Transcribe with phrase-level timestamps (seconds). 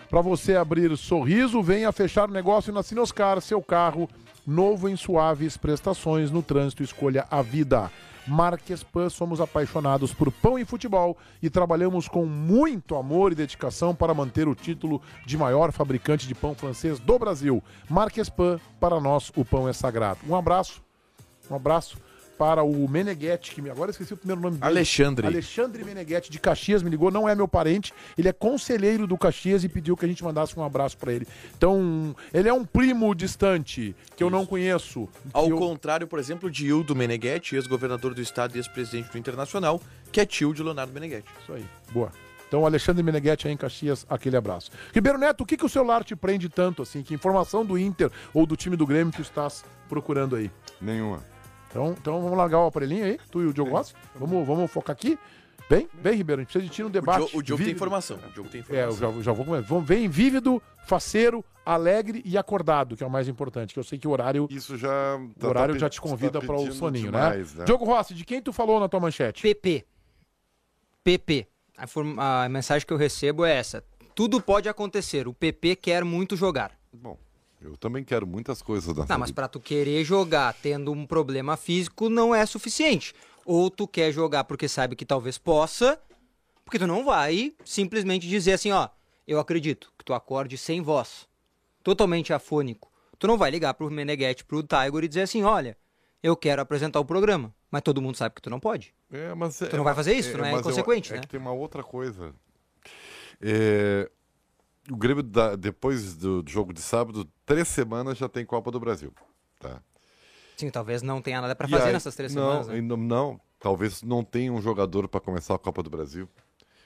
[0.09, 4.09] Para você abrir sorriso, venha fechar negócio na Sinoscar, seu carro
[4.45, 7.91] novo em suaves prestações no trânsito, escolha a vida.
[8.27, 13.93] Marques Pan, somos apaixonados por pão e futebol e trabalhamos com muito amor e dedicação
[13.93, 17.61] para manter o título de maior fabricante de pão francês do Brasil.
[17.89, 20.19] Marques Pan, para nós o pão é sagrado.
[20.27, 20.81] Um abraço,
[21.49, 21.97] um abraço
[22.37, 24.65] para o Meneghetti, que me- agora esqueci o primeiro nome dele.
[24.71, 25.27] Alexandre.
[25.27, 29.63] Alexandre Meneghetti de Caxias me ligou, não é meu parente, ele é conselheiro do Caxias
[29.63, 31.27] e pediu que a gente mandasse um abraço para ele.
[31.55, 35.07] Então, ele é um primo distante que eu não conheço.
[35.31, 39.17] Ao que eu- contrário, por exemplo, de Hildo Meneghetti, ex-governador do estado e ex-presidente do
[39.17, 39.79] Internacional,
[40.11, 41.27] que é tio de Leonardo Meneghetti.
[41.41, 41.65] Isso aí.
[41.91, 42.11] Boa.
[42.47, 44.69] Então, Alexandre Meneghetti aí em Caxias, aquele abraço.
[44.93, 47.01] Ribeiro Neto, o que, que o celular te prende tanto assim?
[47.01, 50.51] Que informação do Inter ou do time do Grêmio tu estás procurando aí?
[50.79, 51.23] Nenhuma.
[51.73, 53.95] Então, então vamos largar o aparelhinho aí, tu e o Diogo Rossi.
[54.15, 55.17] Vamos, vamos focar aqui.
[55.67, 57.17] Bem, bem, Ribeiro, a gente precisa de ti no O, debate.
[57.17, 58.17] Diogo- o Diogo tem informação.
[58.17, 59.13] O Diogo tem É, eu informação.
[59.15, 59.67] já, já vou começar.
[59.67, 63.97] Vamos, vem vívido, faceiro, alegre e acordado, que é o mais importante, que eu sei
[63.97, 65.17] que o horário, Isso já.
[65.41, 67.65] o horário pe- já te convida tá para o soninho, demais, né?
[67.65, 69.41] Diogo Rossi, de quem tu falou na tua manchete?
[69.41, 69.83] PP.
[71.03, 71.47] PP.
[72.17, 73.83] A, a mensagem que eu recebo é essa.
[74.13, 75.27] Tudo pode acontecer.
[75.27, 76.71] O PP quer muito jogar.
[76.93, 77.17] Bom,
[77.63, 81.55] eu também quero muitas coisas da Tá, mas pra tu querer jogar tendo um problema
[81.57, 83.13] físico não é suficiente.
[83.45, 85.99] Ou tu quer jogar porque sabe que talvez possa,
[86.65, 88.89] porque tu não vai simplesmente dizer assim, ó,
[89.27, 91.27] eu acredito que tu acorde sem voz,
[91.83, 92.91] totalmente afônico.
[93.19, 95.77] Tu não vai ligar pro Meneghetti, pro Tiger e dizer assim, olha,
[96.21, 98.93] eu quero apresentar o programa, mas todo mundo sabe que tu não pode.
[99.11, 101.21] É, mas é- Tu não vai fazer isso, não é mas eu- inconsequente, é né?
[101.21, 102.33] que tem uma outra coisa.
[103.41, 104.09] É,
[104.91, 109.13] o Grêmio, da- depois do jogo de sábado, três semanas já tem Copa do Brasil.
[109.59, 109.81] Tá?
[110.57, 112.67] Sim, talvez não tenha nada pra E fazer aí- nessas três não, semanas.
[112.67, 112.81] né?
[112.97, 116.27] não, talvez não tenha um jogador para começar a Copa do Brasil.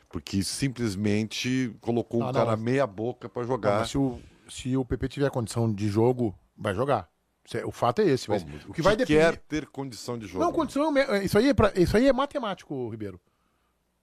[0.09, 3.85] Porque simplesmente colocou Ah, um não, cara mas- meia boca para Não, jogar.
[3.87, 4.19] se, o,
[4.49, 7.09] se o PP tiver condição de jogo, vai jogar.
[7.65, 8.29] O fato é esse.
[8.29, 9.19] mas Bom, o que vai depender.
[9.19, 10.43] quer ter condição de jogo.
[10.43, 10.83] Não, condição.
[10.83, 13.19] é o me- Isso aí é, pra- isso aí é matemático, Ribeiro.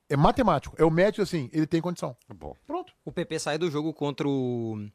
[0.09, 0.75] É matemático.
[0.79, 2.17] É o médico assim, ele tem condição.
[2.35, 2.93] Bom, Pronto.
[3.05, 4.87] O PP sai do jogo contra o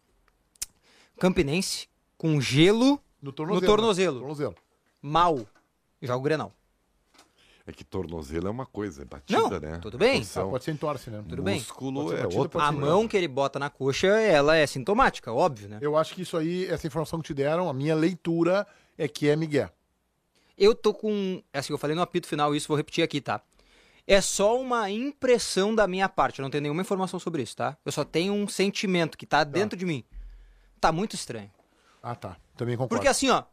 [1.19, 1.87] Campinense
[2.17, 3.61] com gelo No tornozelo.
[3.61, 4.13] No tornozelo.
[4.15, 4.19] né?
[4.19, 4.55] Tornozelo.
[5.01, 5.39] mal.
[6.01, 6.53] Joga o Grenal.
[7.67, 9.79] é que tornozelo é uma coisa, é batida, Não, né?
[9.81, 10.23] tudo bem.
[10.35, 11.23] Ah, pode ser em torce, né?
[11.27, 11.55] Tudo bem.
[11.59, 14.65] Músculo ser é batida, outra pode A mão que ele bota na coxa, ela é
[14.65, 15.77] sintomática, óbvio, né?
[15.81, 18.65] Eu acho que isso aí, essa informação que te deram, a minha leitura
[18.97, 19.69] é que é Miguel.
[20.57, 21.41] Eu tô com.
[21.53, 23.41] Assim, eu falei no apito final isso, vou repetir aqui, tá?
[24.11, 27.77] É só uma impressão da minha parte, eu não tenho nenhuma informação sobre isso, tá?
[27.85, 30.03] Eu só tenho um sentimento que tá dentro de mim.
[30.81, 31.51] Tá muito estranho.
[32.01, 32.35] Ah, tá.
[32.57, 32.95] Também concordo.
[32.95, 33.43] Porque assim, ó,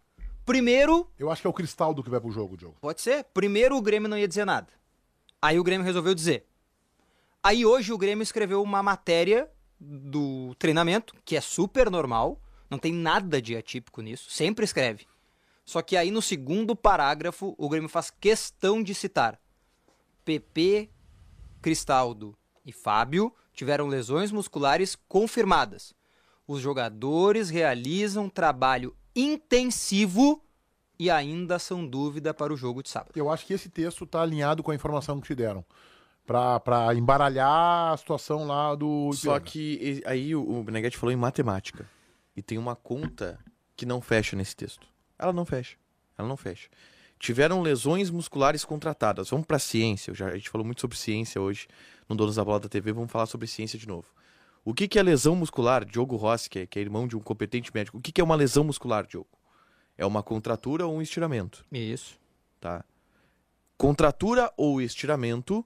[0.47, 2.75] primeiro, Eu acho que é o Cristaldo que vai pro jogo, Diogo.
[2.81, 4.69] pode ser, primeiro o Grêmio não ia dizer nada.
[5.43, 6.47] Aí o Grêmio resolveu dizer.
[7.43, 12.94] Aí hoje o Grêmio escreveu uma matéria do treinamento, que é super normal, não tem
[12.94, 15.06] nada de atípico nisso, sempre escreve.
[15.67, 19.38] Só que aí no segundo parágrafo o Grêmio faz questão de citar
[20.26, 20.90] PP,
[21.62, 25.94] Cristaldo e Fábio tiveram lesões musculares confirmadas.
[26.46, 30.43] Os jogadores realizam trabalho intensivo
[30.99, 33.12] e ainda são dúvida para o jogo de sábado.
[33.14, 35.64] Eu acho que esse texto tá alinhado com a informação que te deram.
[36.26, 39.12] pra, pra embaralhar a situação lá do.
[39.12, 41.88] Só que aí o, o Beneguete falou em matemática.
[42.37, 43.38] E tem uma conta
[43.76, 44.87] que não fecha nesse texto.
[45.19, 45.76] Ela não fecha.
[46.19, 46.69] Ela não fecha.
[47.19, 49.31] Tiveram lesões musculares contratadas.
[49.31, 50.11] Vamos pra ciência.
[50.11, 51.67] Eu já, a gente falou muito sobre ciência hoje
[52.09, 52.93] no Donos da Bola da TV.
[52.93, 54.07] Vamos falar sobre ciência de novo.
[54.65, 55.85] O que, que é lesão muscular?
[55.85, 57.99] Diogo Rossi, que é, que é irmão de um competente médico.
[57.99, 59.29] O que, que é uma lesão muscular, Diogo?
[59.97, 62.19] É uma contratura ou um estiramento, Isso.
[62.61, 62.85] tá?
[63.79, 65.65] Contratura ou estiramento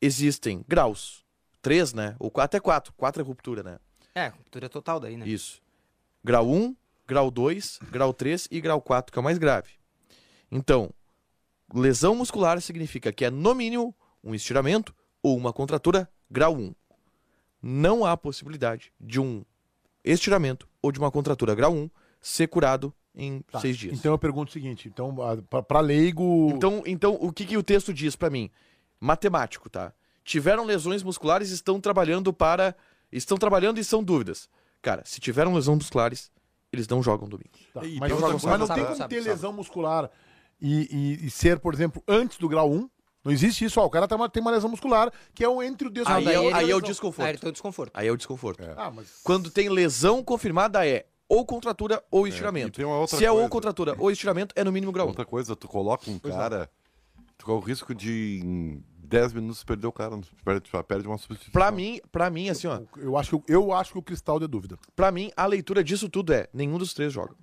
[0.00, 1.24] existem graus.
[1.62, 2.14] Três, né?
[2.18, 2.92] Ou quatro, até quatro.
[2.94, 3.78] Quatro é ruptura, né?
[4.14, 5.26] É, ruptura total daí, né?
[5.26, 5.62] Isso.
[6.22, 6.76] Grau 1,
[7.06, 9.70] grau 2, grau 3 e grau 4, que é o mais grave.
[10.54, 10.90] Então,
[11.74, 13.92] lesão muscular significa que é no mínimo
[14.22, 16.72] um estiramento ou uma contratura grau 1.
[17.60, 19.44] Não há possibilidade de um
[20.04, 21.90] estiramento ou de uma contratura grau 1
[22.20, 23.98] ser curado em Tá, seis dias.
[23.98, 26.50] Então eu pergunto o seguinte: então, a- pra, pra leigo.
[26.54, 28.48] Então, então o que, que o texto diz pra mim?
[29.00, 29.92] Matemático, tá?
[30.22, 32.76] Tiveram lesões musculares, estão trabalhando para.
[33.12, 34.48] Estão trabalhando e são dúvidas.
[34.82, 36.30] Cara, se tiveram lesões musculares,
[36.72, 37.50] eles não jogam domingo.
[37.72, 39.30] Tá, E mas, não- mas não sabe, tem como sabe, ter sabe.
[39.30, 40.10] lesão muscular
[40.60, 40.88] e,
[41.22, 42.88] e- e ser, por exemplo, antes do grau 1.
[43.24, 43.86] Não existe isso, ó.
[43.86, 46.26] O cara tem uma, tem uma lesão muscular que é o entre o dedo Aí,
[46.26, 47.28] é, ele- aí é o Aí desconforto.
[47.28, 47.90] ele tem o desconforto.
[47.94, 48.62] Aí é o desconforto.
[48.76, 49.20] Ah, mas.
[49.24, 52.76] Quando tem lesão confirmada é ou contratura ou e estiramento.
[52.76, 53.48] tem uma outra Se é ou coisa.
[53.50, 55.08] contratura ou estiramento, é no mínimo grau 1.
[55.08, 56.68] Outra coisa, tu coloca um cara,
[57.38, 61.52] tu corre o risco de em 10 minutos perder o cara, perde, perde uma substituição.
[61.52, 64.46] Pra mim, pra mim, assim, ó, Eu acho, que- eu acho que o cristal de
[64.46, 64.78] dúvida.
[64.94, 67.34] pra mim, a leitura disso tudo é nenhum dos três joga.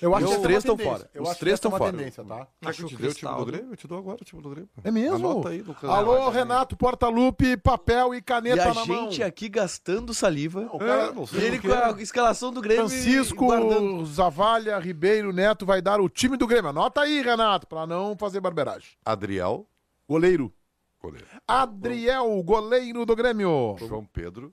[0.00, 0.98] Eu acho Os que é três uma tão tendência.
[0.98, 1.10] fora.
[1.14, 1.92] Eu Os acho que três essa é tão uma fora.
[1.92, 2.46] tendência, tá?
[2.60, 3.72] Quer que eu te dê o time do Grêmio?
[3.72, 4.70] Eu te dou agora o time do Grêmio.
[4.84, 5.14] É mesmo?
[5.16, 5.90] Anota aí, Lucas.
[5.90, 9.10] Alô, Renato, porta-lupe, papel e E caneta a na mão.
[9.10, 10.68] gente aqui gastando saliva.
[10.72, 14.06] O cara- É, não E sei ele com a escalação do Grêmio e- Francisco e.
[14.06, 16.70] Zavalha Ribeiro Neto vai dar o time do Grêmio.
[16.70, 18.90] Anota aí, Renato, pra não fazer barberagem.
[19.04, 19.66] Adriel,
[20.08, 20.52] Goleiro.
[21.00, 21.26] goleiro.
[21.46, 23.76] Adriel, goleiro do Grêmio.
[23.78, 24.52] João Pedro,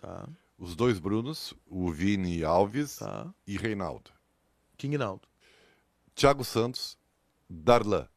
[0.00, 0.26] Tá,
[0.58, 3.26] os dois Brunos, o Vini Alves tá.
[3.46, 4.10] e Reinaldo.
[4.76, 5.28] King Naldo.
[6.14, 6.98] Thiago Santos,
[7.48, 8.08] Darlan,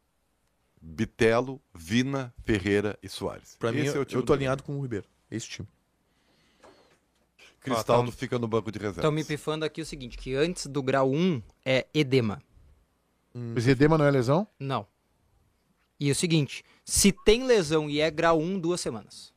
[0.81, 3.55] Bitelo, Vina, Ferreira e Soares.
[3.57, 5.07] Pra mim, Esse é eu, o time eu do tô alinhado com o Ribeiro.
[5.31, 5.67] Esse time.
[7.59, 8.97] Cristaldo fica no banco de reservas.
[8.97, 12.41] Estão me pifando aqui o seguinte, que antes do grau 1 é edema.
[13.55, 14.47] Esse edema não é lesão?
[14.59, 14.87] Não.
[15.99, 19.33] E o seguinte, se tem lesão e é grau 1, duas semanas.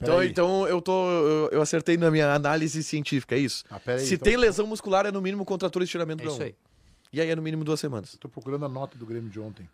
[0.00, 1.08] Então, então eu tô.
[1.10, 3.64] Eu, eu acertei na minha análise científica, é isso?
[3.70, 6.34] Ah, peraí, Se então- tem lesão muscular, é no mínimo contratura e estiramento É grau
[6.34, 6.54] isso aí.
[7.12, 8.16] E aí é no mínimo duas semanas.
[8.18, 9.68] Tô procurando a nota do Grêmio de ontem.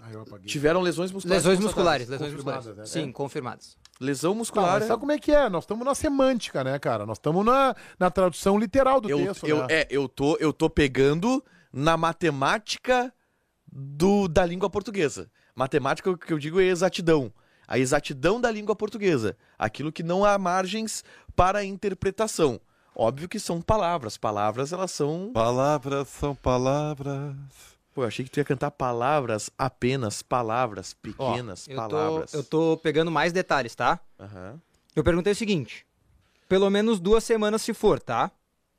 [0.00, 0.46] Ah, eu apaguei.
[0.46, 1.42] Tiveram lesões musculares.
[1.44, 2.94] Lesões musculares, lesões Confirmadas, musculares.
[2.94, 3.02] né?
[3.02, 3.76] Sim, confirmadas.
[3.98, 4.78] Lesão Tá, muscular.
[4.78, 5.48] mas sabe como é que é?
[5.48, 7.06] Nós estamos na semântica, né, cara?
[7.06, 9.66] Nós estamos na, na tradução literal do eu, texto, eu, né?
[9.70, 11.42] é, eu, tô, eu tô pegando
[11.72, 13.10] na matemática
[13.72, 15.30] do, da língua portuguesa.
[15.54, 17.32] Matemática, o que eu digo é exatidão.
[17.66, 19.36] A exatidão da língua portuguesa.
[19.58, 21.04] Aquilo que não há margens
[21.34, 22.60] para interpretação.
[22.94, 24.16] Óbvio que são palavras.
[24.16, 25.30] Palavras, elas são.
[25.32, 27.34] Palavras são palavras.
[27.94, 32.30] Pô, eu achei que tu ia cantar palavras apenas, palavras Ó, pequenas, eu, palavras.
[32.30, 33.98] tô, eu tô pegando mais detalhes, tá?
[34.20, 34.60] Aham.
[34.94, 35.86] Eu perguntei o seguinte,
[36.46, 38.30] pelo menos duas semanas se for, tá?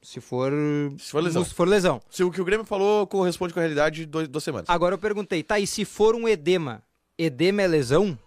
[0.03, 0.51] Se for...
[0.99, 1.43] Se for lesão.
[1.43, 2.01] Se for lesão.
[2.11, 4.69] Se o que o Grêmio falou corresponde com a realidade, dois, duas semanas.
[4.69, 6.83] Agora eu perguntei, tá, e se for um edema,
[7.17, 8.17] edema é lesão?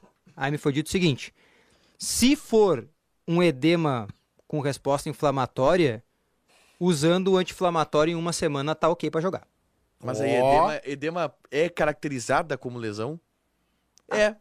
[0.40, 1.35] Aí me foi dito o seguinte,
[1.99, 2.88] se for
[3.28, 4.09] um edema
[4.49, 6.02] com resposta inflamatória,
[6.80, 9.47] usando o anti-inflamatório em uma semana tá ok pra jogar.
[10.02, 13.20] Mas aí, edema, edema é caracterizada como lesão?
[14.11, 14.35] É.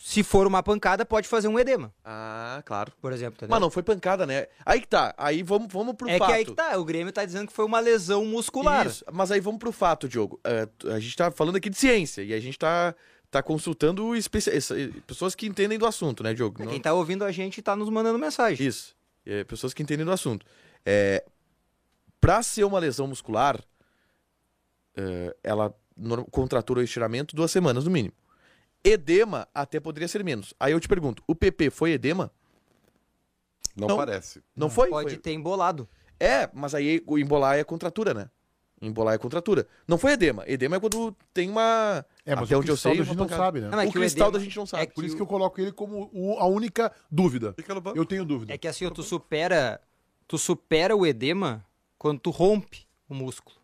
[0.00, 2.92] Se for uma pancada, pode fazer um edema, Ah, claro.
[3.00, 3.50] por exemplo, entendeu?
[3.50, 4.46] Mas não foi pancada, né?
[4.64, 5.14] Aí que tá.
[5.16, 6.28] Aí vamos, vamos pro é fato.
[6.28, 8.86] que aí que tá, o Grêmio tá dizendo que foi uma lesão muscular.
[8.86, 10.38] Isso, mas aí vamos pro fato, Diogo.
[10.44, 12.94] É, t- a gente tá falando aqui de ciência e a gente tá,
[13.34, 14.10] tá consultando
[15.06, 16.62] pessoas que entendem do assunto, né, Diogo?
[16.62, 18.64] Não- Quem tá ouvindo a gente tá nos mandando mensagem.
[18.66, 18.94] Isso.
[19.26, 20.46] É, pessoas que entendem do assunto.
[20.86, 21.24] É,
[22.20, 23.60] pra ser uma lesão muscular,
[24.96, 25.74] é, ela
[26.30, 28.14] contratura o estiramento duas semanas no mínimo.
[28.84, 30.54] Edema até poderia ser menos.
[30.60, 32.30] Aí eu te pergunto, o PP foi edema?
[33.74, 33.96] Não, Não.
[33.96, 34.42] parece.
[34.54, 34.88] Não foi?
[34.90, 35.88] Pode Foi- ter embolado.
[36.20, 38.30] É, mas aí o embolar é contratura, né?
[38.86, 39.66] Embolar é contratura.
[39.88, 40.44] Não foi edema.
[40.46, 42.04] Edema é quando tem uma.
[42.24, 43.68] É, mas até o onde eu cristal sei, a gente não sabe, né?
[43.70, 44.82] Não, é o que o cristal edema- da gente não sabe.
[44.82, 47.54] é Por que isso o- que eu coloco ele como o- a única dúvida.
[47.94, 48.52] Eu tenho dúvida.
[48.54, 49.80] É que assim, ó, tu supera,
[50.28, 51.64] tu supera o edema
[51.98, 53.56] quando tu rompe o músculo,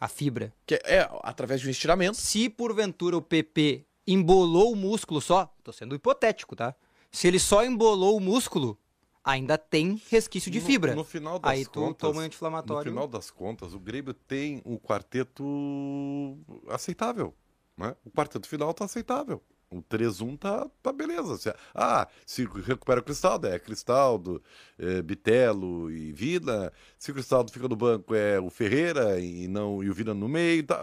[0.00, 0.52] a fibra.
[0.66, 2.16] Que é através de um estiramento.
[2.16, 6.74] Se porventura o PP embolou o músculo só, tô sendo hipotético, tá?
[7.10, 8.78] Se ele só embolou o músculo,
[9.26, 10.94] ainda tem resquício de No- fibra.
[10.94, 12.92] No, final das Aí tu contas, toma um No anti-inflamatório.
[12.92, 15.44] final das contas, o Grêmio tem um quarteto
[16.68, 17.34] aceitável.
[17.76, 17.94] Né?
[18.04, 19.42] O quarteto final tá aceitável.
[19.68, 21.54] O 3-1 tá, tá beleza.
[21.74, 24.40] Ah, se recupera o Cristaldo, é Cristaldo,
[24.78, 26.72] é, Bitelo e Vila.
[26.96, 30.28] Se o Cristaldo fica no banco, é o Ferreira e não e o Vila no
[30.28, 30.62] meio.
[30.64, 30.82] Tá,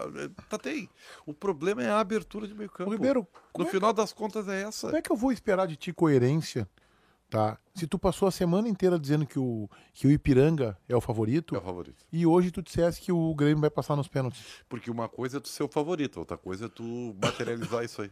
[0.50, 0.88] tá tem.
[1.24, 2.90] O problema é a abertura de meio campo.
[2.90, 4.88] Ô, Ribeiro, no é, final das contas é essa.
[4.88, 6.68] como é que eu vou esperar de ti coerência,
[7.34, 7.58] tá?
[7.74, 11.54] Se tu passou a semana inteira dizendo que o, que o Ipiranga é o favorito
[11.54, 12.04] É o favorito.
[12.12, 14.42] e hoje tu dissesse que o Grêmio vai passar nos pênaltis.
[14.68, 18.10] Porque uma coisa é tu ser o favorito, outra coisa é tu materializar isso aí.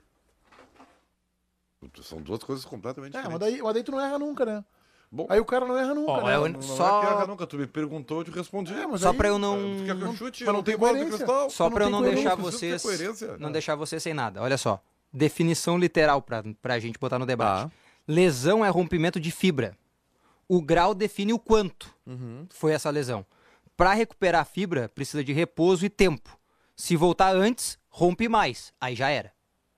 [2.02, 3.55] São duas coisas completamente É, mas diferentes.
[3.55, 4.64] daí, mas daí tu não erra nunca, né?
[5.11, 6.33] Bom, Aí o cara não erra nunca, Ó, né?
[6.35, 7.47] é o- não, não só- é que erra nunca.
[7.47, 8.73] Tu me perguntou, eu te respondi.
[8.73, 9.57] É, mas Só aí- pra eu não.
[9.57, 10.45] Tu quer que eu não- chute?
[10.45, 11.50] não Eu tem bola de cristal.
[11.50, 12.83] Só não pra eu não deixar vocês.
[13.33, 13.52] Não Não.
[13.52, 14.41] deixar vocês sem nada.
[14.41, 14.83] Olha só.
[15.12, 17.69] Definição literal pra, pra gente botar no debate.
[17.69, 17.76] Tá.
[18.06, 19.76] Lesão é rompimento de fibra.
[20.49, 22.47] O grau define o quanto Uhum.
[22.50, 23.25] foi essa lesão.
[23.76, 26.38] Pra recuperar a fibra, precisa de repouso e tempo.
[26.76, 28.73] Se voltar antes, rompe mais.
[28.80, 29.32] Aí já era.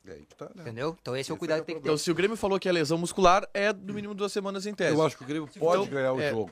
[0.06, 0.62] É aí que tá, né?
[0.62, 0.96] Entendeu?
[1.00, 1.88] Então esse é o cuidado é que tem que ter.
[1.88, 4.74] Então, se o Grêmio falou que é lesão muscular, é no mínimo duas semanas em
[4.74, 4.94] tese.
[4.94, 6.30] Eu acho que o Grêmio pode Então, ganhar o é.
[6.30, 6.50] jogo.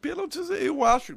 [0.00, 1.16] Pênaltis, eu acho.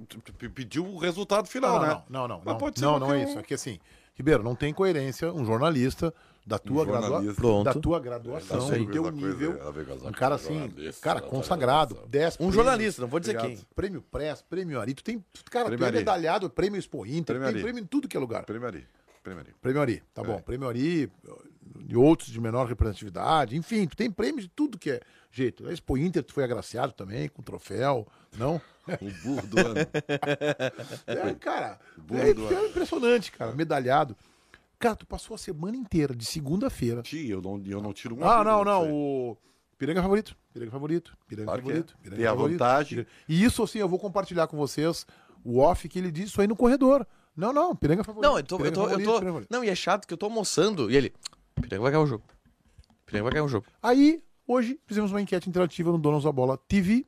[0.54, 1.88] Pediu o resultado final, não, né?
[1.88, 3.38] não, não, não, não, pode ser não, não é isso.
[3.40, 3.80] É que assim,
[4.16, 6.14] Ribeiro, não tem coerência um jornalista
[6.52, 7.34] da tua, Um gradua-.
[7.34, 7.64] Pronto.
[7.66, 12.36] da tua graduação, do teu Coisa- coisa- nível, casar um cara assim, cara consagrado, 10
[12.36, 13.58] Um prêmios, jornalista, não vou dizer Obrigado.
[13.58, 13.68] quem.
[13.76, 15.98] Prêmio Press, prêmio Ari, tu tem, cara, Prêmio tu é Ari.
[15.98, 17.64] medalhado, prêmio Expo Inter, Prêmio tem Ari.
[17.64, 18.46] prêmio em tudo que é lugar.
[18.46, 18.86] Prêmio ali.
[19.24, 19.54] Prêmio ali.
[19.62, 20.40] Prêmio Ari, tá bom.
[20.42, 21.12] Prêmio Ari
[21.88, 25.00] e outros de menor representatividade, enfim, tu tem prêmio de tudo que é
[25.32, 25.68] jeito.
[25.68, 28.60] A Expo Inter tu foi agraciado também com troféu, não?
[28.88, 29.76] O burro do ano.
[31.08, 34.16] É, cara, Burro é, do é impressionante, cara, medalhado.
[34.82, 37.02] Cara, tu passou a semana inteira, de segunda-feira.
[37.02, 38.92] Ti, eu não, eu não tiro uma Ah, não, não, disso aí.
[38.94, 39.38] o
[39.78, 41.94] Piranga é favorito, Piranga é favorito, Piranga Claro que favorito.
[41.94, 42.04] é.
[42.04, 42.90] Piranga Tem a favorito, vantagem.
[42.90, 45.06] Piranga- E isso, assim, eu vou compartilhar com vocês
[45.44, 47.06] o off que ele disse isso aí no corredor.
[47.36, 48.30] Não, não, Piranga é favorito.
[48.30, 49.48] Não, eu tô, eu tô, eu favorito, tô- é favorito.
[49.50, 51.14] Não, e é chato que eu tô almoçando e ele.
[51.56, 52.24] Piranga vai ganhar o jogo.
[53.06, 53.66] Piranga vai ganhar o jogo.
[53.82, 57.06] Aí, hoje, fizemos uma enquete interativa no Donos da Bola TV.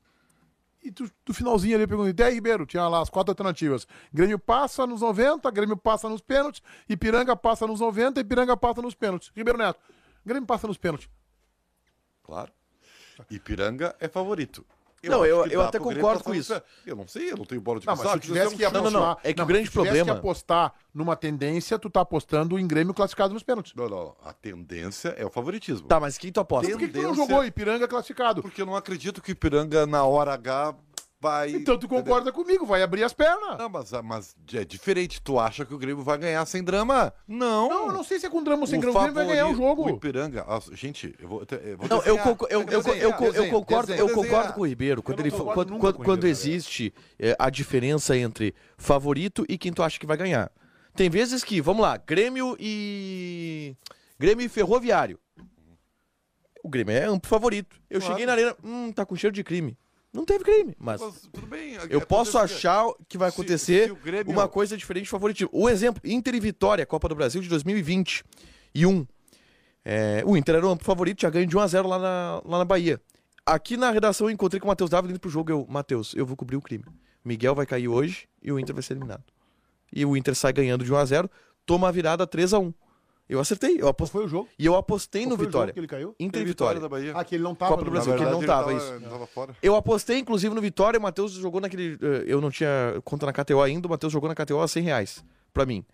[0.83, 3.87] E do, do finalzinho ali eu perguntei, Dé Ribeiro, tinha lá as quatro alternativas.
[4.13, 8.93] Grêmio passa nos 90, Grêmio passa nos pênaltis, Ipiranga passa nos 90, Ipiranga passa nos
[8.93, 9.31] pênaltis.
[9.33, 9.79] Ribeiro Neto,
[10.25, 11.09] Grêmio passa nos pênaltis.
[12.21, 12.51] Claro.
[13.29, 14.65] Ipiranga é favorito.
[15.09, 16.61] Não, eu- que eu dá até concordo passar com isso.
[16.85, 18.81] Eu não sei, eu não tenho bola de Não, mas se tivesse que um- Não,
[18.81, 19.01] não, apostar...
[19.01, 22.01] não, é que o se grande tu tivesse problema- que apostar numa tendência, tu tá
[22.01, 23.73] apostando em Grêmio classificado nos pênaltis.
[23.75, 25.87] Não, não, a tendência é o favoritismo.
[25.87, 26.69] Tá, mas quem tu aposta?
[26.71, 28.41] Por que, que tu não Tendência- jogou Ipiranga classificado?
[28.41, 30.75] Porque eu não acredito que o Ipiranga, na hora H,
[31.23, 31.51] vai...
[31.51, 33.57] Então tu concorda comigo, vai abrir as pernas.
[33.57, 35.21] Não, mas, mas é diferente.
[35.21, 37.13] Tu acha que o Grêmio vai ganhar sem drama?
[37.27, 37.69] Não.
[37.69, 39.25] Não, eu não sei se é com drama ou sem O grama, o Grêmio vai
[39.27, 39.85] ganhar o jogo.
[39.85, 40.45] O Ipiranga...
[40.47, 41.43] ah, gente, eu vou...
[41.49, 42.23] Eu vou Não, eu, desenhar.
[42.23, 45.01] conco- eu, eu, eu, Desenhar, eu, eu desenha, concordo, desenha, eu concordo com o Ribeiro.
[45.01, 49.71] Quando, ele, concordo quando, quando, quando Ribeiro, existe é, a diferença entre favorito e quem
[49.71, 50.51] tu acha que vai ganhar.
[50.95, 53.75] Tem vezes que, vamos lá, Grêmio e.
[54.19, 55.17] Grêmio e Ferroviário.
[56.63, 57.75] O Grêmio é amplo favorito.
[57.89, 58.13] Eu Claro.
[58.13, 59.77] cheguei na arena, hum, tá com cheiro de crime.
[60.13, 61.01] Não teve crime, mas.
[61.01, 61.75] Mas tudo bem.
[61.89, 65.49] Eu posso achar que vai se- acontecer se o Grêmio- uma coisa diferente de favoritismo.
[65.51, 68.23] Um exemplo, Inter e Vitória, Copa do Brasil de 2020
[68.75, 69.05] e um.
[69.83, 72.65] É, o Inter era o amplo favorito, já ganhou de 1x0 lá na, lá na
[72.65, 73.01] Bahia.
[73.45, 75.51] Aqui na redação eu encontrei com o Matheus Dávila indo pro jogo.
[75.51, 76.85] Eu, Matheus, eu vou cobrir o crime.
[77.25, 79.23] Miguel vai cair hoje e o Inter vai ser eliminado.
[79.91, 81.29] E o Inter sai ganhando de 1x0,
[81.65, 82.73] toma a virada 3x1.
[83.27, 84.19] Eu acertei, eu Qual apostei.
[84.19, 84.49] foi o jogo?
[84.59, 85.73] E eu apostei Qual no foi o jogo Vitória.
[85.73, 86.09] que ele caiu?
[86.19, 86.81] Inter e Tem vitória Vitória.
[86.81, 87.13] da Bahia.
[87.15, 88.17] Ah, que ele não tava Copa do Brasil, jogo.
[88.17, 88.93] que ele não tava, tava, isso.
[88.93, 89.55] ele tava fora.
[89.63, 90.99] Eu apostei, inclusive, no Vitória.
[90.99, 91.97] O Matheus jogou naquele.
[92.01, 93.87] eh, Eu não tinha conta na KTO ainda.
[93.87, 95.85] O Matheus jogou na KTO a 100 reais pra mim.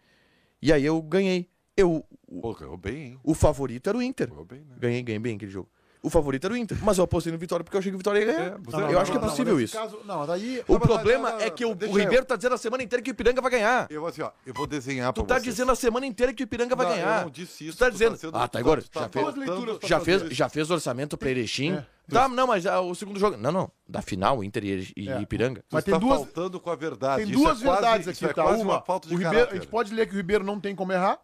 [0.61, 1.47] E aí eu ganhei.
[1.77, 3.19] Eu, o, Pô, ganhou bem, hein?
[3.23, 4.27] o favorito era o Inter.
[4.29, 4.75] Ganhou bem, né?
[4.79, 5.69] Ganhei, ganhei bem aquele jogo.
[6.01, 6.77] O favorito era o Inter.
[6.81, 8.41] Mas eu apostei no Vitória porque eu achei que o Vitória ia ganhar.
[8.53, 9.77] É, você- eu acho que é não, não, possível nesse isso.
[9.77, 10.63] caso- não, daí...
[10.67, 12.83] O Não, problema não, não, é que o, o eu- Ribeiro tá dizendo a semana
[12.83, 13.87] inteira que o Ipiranga vai ganhar.
[13.89, 15.55] Eu vou assim, ó, eu vou desenhar Tu pra tá vocês.
[15.55, 17.17] dizendo a semana inteira que o Ipiranga vai Não, ganhar.
[17.19, 17.77] Eu não disse isso.
[17.77, 18.15] Tu tá tu dizendo.
[18.15, 18.81] sendo- ah, tá agora.
[18.81, 21.73] tá Já fez, Duas leituras já, fez, já fez orçamento pra Erechim.
[21.73, 21.85] É.
[22.09, 23.35] Tá, não, mas ah, o segundo jogo.
[23.37, 23.71] Não, não.
[23.87, 25.21] Da final, Inter e, e É.
[25.21, 25.63] Ipiranga.
[25.71, 27.23] Mas tem tá duas- faltando com a verdade.
[27.25, 28.45] Tem duas é quase- verdades aqui, é tá?
[28.45, 30.73] Uma, uma falta de o Ribeiro, a gente pode ler que o Ribeiro não tem
[30.75, 31.19] como errar,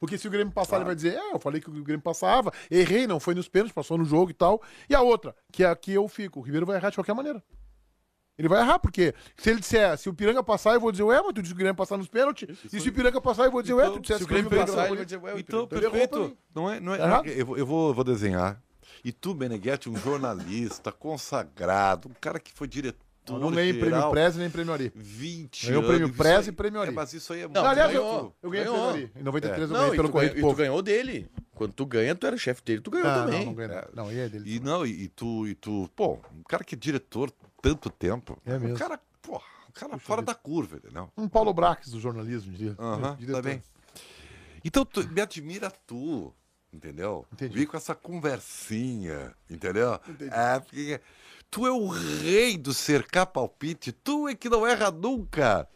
[0.00, 2.50] porque se o Grêmio passar, ele vai dizer, é, eu falei que o Grêmio passava,
[2.70, 4.60] errei, não foi nos pênaltis, passou no jogo e tal.
[4.88, 7.40] E a outra, que é aqui eu fico, o Ribeiro vai errar de qualquer maneira.
[8.38, 11.20] Ele vai errar, porque se ele disser, se o Piranga passar, eu vou dizer, ué,
[11.20, 12.48] mas tu disse que o Grêmio passar nos pênaltis.
[12.72, 14.50] E se o Piranga passar, eu vou dizer, ué, tu dissesse se o que Grêmio
[14.66, 16.36] passar, ele vai dizer, ué, Então, perfeito.
[16.54, 18.58] Não é, não é, Tá eu, vou- eu vou, vou desenhar.
[19.04, 23.04] E tu, Meneghetti, um jornalista consagrado, um cara que foi diretor.
[23.34, 24.92] Eu não ganhei prêmio Prez nem prêmio Ari.
[24.94, 25.96] 20 Ganhei o anos.
[25.96, 26.90] prêmio Prez e prêmio Ari.
[26.90, 28.90] É, mas isso aí é Não, Aliás, ganhou, eu, eu ganhei ganhou.
[28.92, 29.20] prêmio Ari.
[29.20, 31.30] Em 93 eu Não, ganhei e pelo tu, correio ganhou, e tu ganhou dele.
[31.54, 33.38] Quando tu ganha, tu era chefe dele, tu ganhou Ah, também.
[33.40, 33.76] Não, não ganhei.
[33.94, 34.04] não.
[34.04, 34.54] Não, e é dele.
[34.56, 37.30] E não, e, e tu, e tu, pô, um cara que é diretor
[37.62, 38.38] tanto tempo.
[38.46, 38.74] É mesmo.
[38.74, 41.10] Um cara, pô, um cara fora da curva, entendeu?
[41.16, 42.74] Um Paulo Brax do jornalismo, diria.
[42.78, 43.36] Aham, diretor.
[43.36, 43.62] tá bem.
[44.64, 46.32] Então, tu, me admira tu.
[46.72, 47.26] Entendeu?
[47.32, 47.56] Entendi.
[47.58, 49.98] Vem com essa conversinha, entendeu?
[50.30, 51.00] É, porque
[51.50, 55.66] tu é o rei do cercar palpite, tu é que não erra nunca.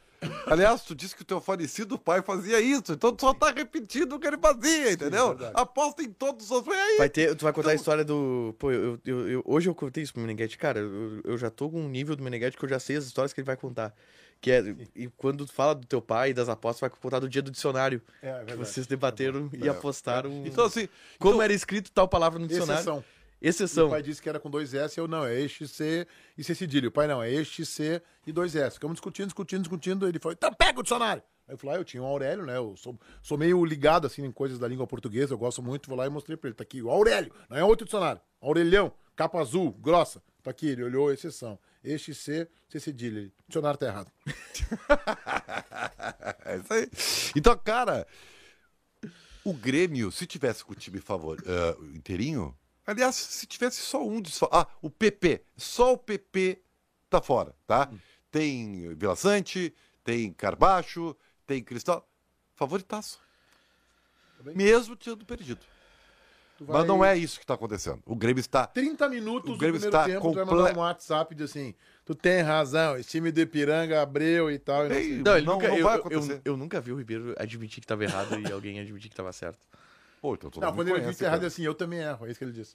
[0.46, 4.14] Aliás, tu disse que o teu falecido pai fazia isso, então tu só tá repetindo
[4.14, 5.28] o que ele fazia, entendeu?
[5.36, 5.52] verdade.
[5.54, 6.66] Aposta em todos os.
[6.66, 6.96] Aí?
[6.96, 8.54] Vai ter, tu vai contar a história do.
[8.58, 10.56] Pô, eu, eu, eu- hoje eu contei isso pro Meneghete.
[10.56, 13.04] Cara, eu, eu já tô com um nível do Meneghete que eu já sei as
[13.04, 13.94] histórias que ele vai contar.
[14.40, 14.74] Que é.
[14.96, 17.50] E quando tu fala do teu pai e das apostas, vai contar do dia do
[17.50, 18.00] dicionário.
[18.22, 18.58] É, é que verdade.
[18.58, 19.70] vocês debateram e É.
[19.70, 20.30] apostaram.
[20.46, 20.88] Então, assim,
[21.18, 22.74] como então- era escrito tal palavra no dicionário.
[22.80, 23.04] Exceção.
[23.44, 23.88] Exceção.
[23.88, 26.54] O pai disse que era com dois S, eu não, é este C e C
[26.54, 26.88] cedilha.
[26.88, 28.76] O pai não, é este C e dois S.
[28.76, 30.08] Ficamos discutindo, discutindo, discutindo.
[30.08, 31.22] Ele falou, então pega o dicionário.
[31.46, 32.56] Aí eu falei, ah, eu tinha um Aurélio, né?
[32.56, 35.90] Eu sou, sou meio ligado, assim, em coisas da língua portuguesa, eu gosto muito.
[35.90, 38.22] Vou lá e mostrei pra ele, tá aqui, o Aurélio, não é outro dicionário.
[38.40, 40.22] Aurelião, capa azul, grossa.
[40.42, 41.58] Tá aqui, ele olhou, exceção.
[41.82, 43.18] Este C, C cedilha.
[43.18, 44.10] Ele, dicionário tá errado.
[46.46, 46.88] É isso aí.
[47.36, 48.06] Então, cara,
[49.42, 52.54] o Grêmio, se tivesse com o time favor, eh, inteirinho,
[52.86, 54.56] aliás, se tivesse só um desfalque.
[54.56, 55.42] Ah, o PP.
[55.56, 56.60] Só o PP
[57.10, 57.90] tá fora, tá?
[58.30, 62.08] Tem Vila Sante, tem Carbacho, tem Cristal.
[62.54, 63.20] Favoritaço.
[64.42, 64.54] bem.
[64.54, 65.60] Mesmo tendo perdido.
[66.56, 68.00] Tu Mas vai- não é isso que tá acontecendo.
[68.06, 68.64] O Grêmio está.
[68.66, 71.42] 30 minutos O do Grêmio primeiro está tempo, tu vai comple- mandar um WhatsApp de
[71.42, 71.74] assim,
[72.04, 74.86] tu tem razão, esse time do Ipiranga, Abreu e tal.
[74.86, 74.94] e não.
[74.96, 76.34] Ei, Não, ele não, nunca, não eu, vai eu- acontecer.
[76.44, 79.32] Eu, eu nunca vi o Ribeiro admitir que tava errado e alguém admitir que tava
[79.32, 79.66] certo.
[80.24, 82.24] Pô, então todo Não, mundo quando ele conhece, disse errado é assim, eu também erro,
[82.26, 82.74] é isso que ele disse.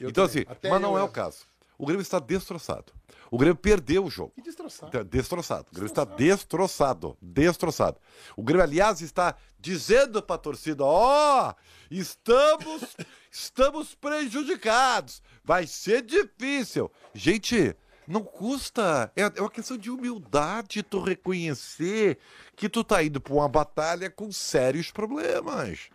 [0.00, 0.40] Eu Então, também.
[0.44, 1.12] assim, Até mas não eu é o erro.
[1.12, 1.44] caso.
[1.76, 2.94] O Grêmio está destroçado.
[3.30, 4.32] O Grêmio perdeu o jogo.
[4.34, 4.90] Que destroçado.
[4.90, 5.66] Tá destroçado.
[5.70, 7.18] O Grêmio está destroçado.
[7.20, 7.98] Destroçado.
[8.34, 11.52] O Grêmio, aliás, está dizendo para a torcida: ó,
[11.90, 12.96] estamos,
[13.30, 15.20] estamos prejudicados.
[15.44, 16.90] Vai ser difícil.
[17.12, 17.76] Gente,
[18.06, 19.12] não custa.
[19.14, 22.16] É, é uma questão de humildade tu reconhecer
[22.56, 25.90] que tu tá indo para uma batalha com sérios problemas.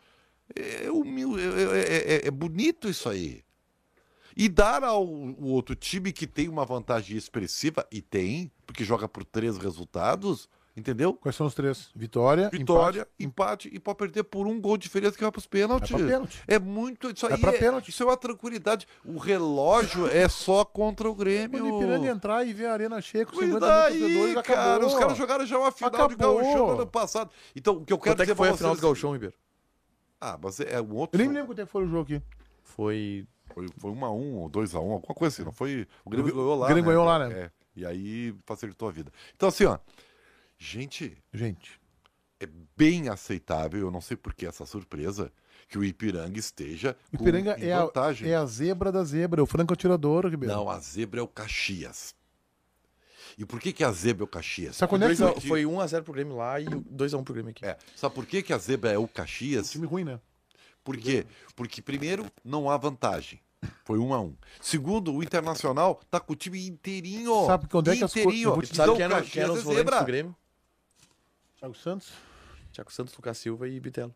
[0.55, 1.37] É, humil...
[1.39, 3.43] é, é- é- é bonito isso aí.
[4.35, 5.07] E dar ao
[5.41, 11.13] outro time que tem uma vantagem expressiva, e tem, porque joga por três resultados, entendeu?
[11.13, 11.91] Quais são os três?
[11.95, 15.45] Vitória, Vitória, empate, empate, e pode perder por um gol de diferença que vai pros
[15.45, 15.91] pênaltis.
[15.91, 16.41] É pênalti.
[16.47, 17.11] É muito.
[17.11, 17.89] Isso aí É pra é, pênalti.
[17.89, 18.87] Isso é uma tranquilidade.
[19.05, 21.63] O relógio é só contra o Grêmio.
[21.63, 24.61] o Ipiranga entrar e ver a arena cheia com Mas 50 mil daí, torcedores, cara,
[24.73, 24.87] acabou.
[24.87, 26.37] os caras jogaram já uma final de Acabou.
[26.41, 27.29] gauchão no ano passado.
[27.55, 29.13] Então, o que eu quero Quanto é que dizer foi pra a final do Galchão,
[29.13, 29.35] Ribeiro?
[30.25, 31.15] Ah, mas é um outro.
[31.15, 32.21] Eu nem me lembro quanto é que foi o jogo aqui.
[32.63, 33.27] Foi.
[33.53, 35.43] Foi, foi um a um ou dois a um, alguma coisa assim.
[35.43, 35.85] Não foi.
[36.05, 36.67] O Grêmio O ganhou lá.
[36.67, 36.89] Grêmio né?
[36.89, 37.33] ganhou lá, né?
[37.33, 37.51] É.
[37.75, 39.11] E aí facilitou a vida.
[39.35, 39.77] Então, assim, ó.
[40.57, 41.77] Gente, Gente,
[42.39, 45.29] é bem aceitável, eu não sei por que essa surpresa,
[45.67, 47.89] que o Ipiranga esteja o com, Ipiranga em é a,
[48.23, 50.53] é a zebra da zebra, é o franco atirador, Ribeiro.
[50.55, 52.15] Não, a zebra é o Caxias.
[53.37, 54.75] E por que, que a zebra é o Caxias?
[54.75, 55.41] Sabe quando é que foi?
[55.41, 57.65] foi 1x0 pro Grêmio lá e 2x1 pro Grêmio aqui.
[57.65, 59.71] É, sabe por que, que a zebra é o Caxias?
[59.71, 60.19] Time ruim, né?
[60.83, 61.25] Por quê?
[61.55, 63.39] Porque, primeiro, não há vantagem.
[63.85, 64.35] Foi um a um.
[64.61, 67.45] Segundo, o Internacional tá com o time inteirinho.
[67.45, 68.51] Sabe quando é que as inteirinho.
[68.51, 69.99] vou te Tu sabe Então, quem Caxias quem eram é os volantes zebra.
[70.01, 70.35] do Grêmio?
[71.59, 72.11] Thiago Santos.
[72.73, 74.13] Thiago Santos, Lucas Silva e Bitelo.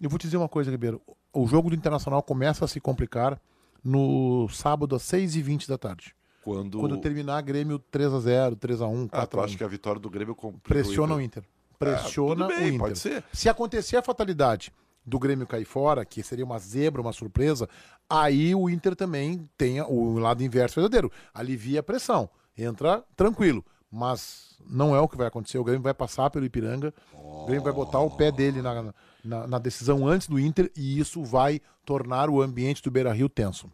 [0.00, 1.02] Eu vou te dizer uma coisa, Ribeiro.
[1.32, 3.40] O jogo do Internacional começa a se complicar
[3.84, 6.14] no sábado às 6h20 da tarde.
[6.42, 9.44] Quando, Quando terminar Grêmio 3x0, 3x1, Ah, tu 4x1.
[9.44, 11.44] acha que a vitória do Grêmio Pressiona o Inter.
[11.78, 12.78] Pressiona Ah, bem, o Inter.
[12.80, 13.24] pode ser.
[13.32, 14.72] Se acontecer a fatalidade
[15.04, 17.68] do Grêmio cair fora, que seria uma zebra, uma surpresa,
[18.08, 21.10] aí o Inter também tem o lado inverso verdadeiro.
[21.32, 22.28] Alivia a pressão.
[22.56, 23.64] Entra tranquilo.
[23.90, 25.58] Mas não é o que vai acontecer.
[25.58, 26.94] O Grêmio vai passar pelo Ipiranga.
[27.12, 30.98] O Grêmio vai botar o pé dele na, na, na decisão antes do Inter e
[30.98, 33.70] isso vai tornar o ambiente do Beira Rio tenso.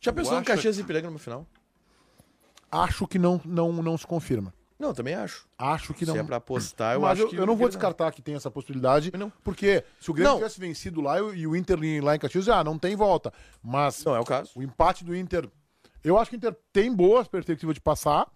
[0.00, 1.46] Já pensou no acha Caxias e Ipiranga no final?
[2.70, 4.52] Acho que não, não, não se confirma.
[4.78, 5.48] Não, também acho.
[5.58, 6.14] Acho que não.
[6.14, 7.36] Se é pra apostar, eu Mas acho eu, que.
[7.36, 9.28] eu não vou descartar que tem essa possibilidade, Não.
[9.42, 10.38] porque se o Grêmio Não.
[10.38, 13.32] tivesse vencido lá e o Inter lá em Caxias, ah, não tem volta.
[13.60, 14.52] Mas Não é o caso.
[14.54, 15.50] o empate do Inter,
[16.04, 18.30] eu acho que o Inter tem boas perspectivas de passar,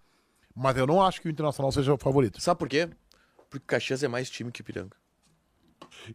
[0.54, 2.40] mas eu não acho que o Internacional seja o favorito.
[2.40, 2.90] Sabe por quê?
[3.48, 4.96] Porque o Caxias é mais time que o Ipiranga.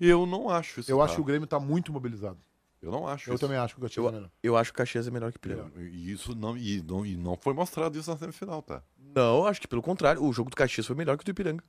[0.02, 0.92] Eu não acho isso.
[0.92, 1.06] Eu tá?
[1.06, 2.40] acho que o Grêmio tá muito mobilizado.
[2.82, 3.42] Eu não acho Eu isso.
[3.42, 4.30] também acho que o Caxias é melhor.
[4.44, 5.72] Eu acho que o Caxias é melhor que o Ipiranga.
[5.82, 8.84] E isso não, e não, e não foi mostrado isso na semifinal, tá?
[9.16, 10.24] Não, acho que pelo contrário.
[10.24, 11.64] O jogo do Caxias foi melhor que o do Ipiranga.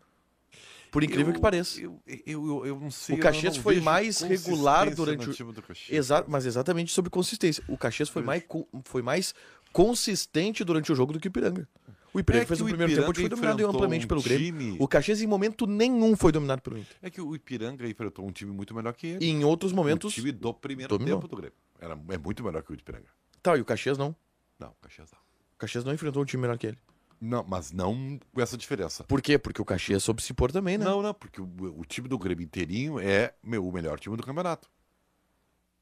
[0.91, 1.81] Por incrível Eu- que pareça.
[1.81, 3.15] Eu, eu, eu, eu não sei.
[3.15, 7.11] O eu Caxias foi mais regular durante o- time do Caxias, Exa mas exatamente sobre
[7.11, 7.63] consistência.
[7.69, 9.35] O Caxias foi mais, co- foi mais
[9.73, 11.69] consistente durante o jogo do que o Ipiranga.
[12.15, 14.45] OIpiranga É fez o o primeiro tempo foi Ipiranga dominado amplamente um pelo Grêmio.
[14.73, 16.97] time- O Caxias em momento nenhum foi dominado pelo Inter.
[17.03, 19.25] É que o Ipiranga enfrentou um time muito melhor que ele.
[19.25, 20.13] E em outros momentos.
[20.13, 21.19] O time do primeiro dominou.
[21.19, 21.57] tempo do Grêmio.
[21.81, 23.07] Era, é muito melhor que o Ipiranga.
[23.43, 24.15] Tá, e o Caxias não.
[24.59, 25.19] Não, o Caxias não.
[25.55, 26.79] O Caxias não enfrentou um time melhor que ele.
[27.21, 29.03] Não, mas não com essa diferença.
[29.05, 29.37] Por quê?
[29.39, 30.85] Porque o Caxias soube se impor também, né?
[30.85, 34.23] Não, não, porque o, o time do Grêmio inteirinho é meu, o melhor time do
[34.23, 34.69] campeonato.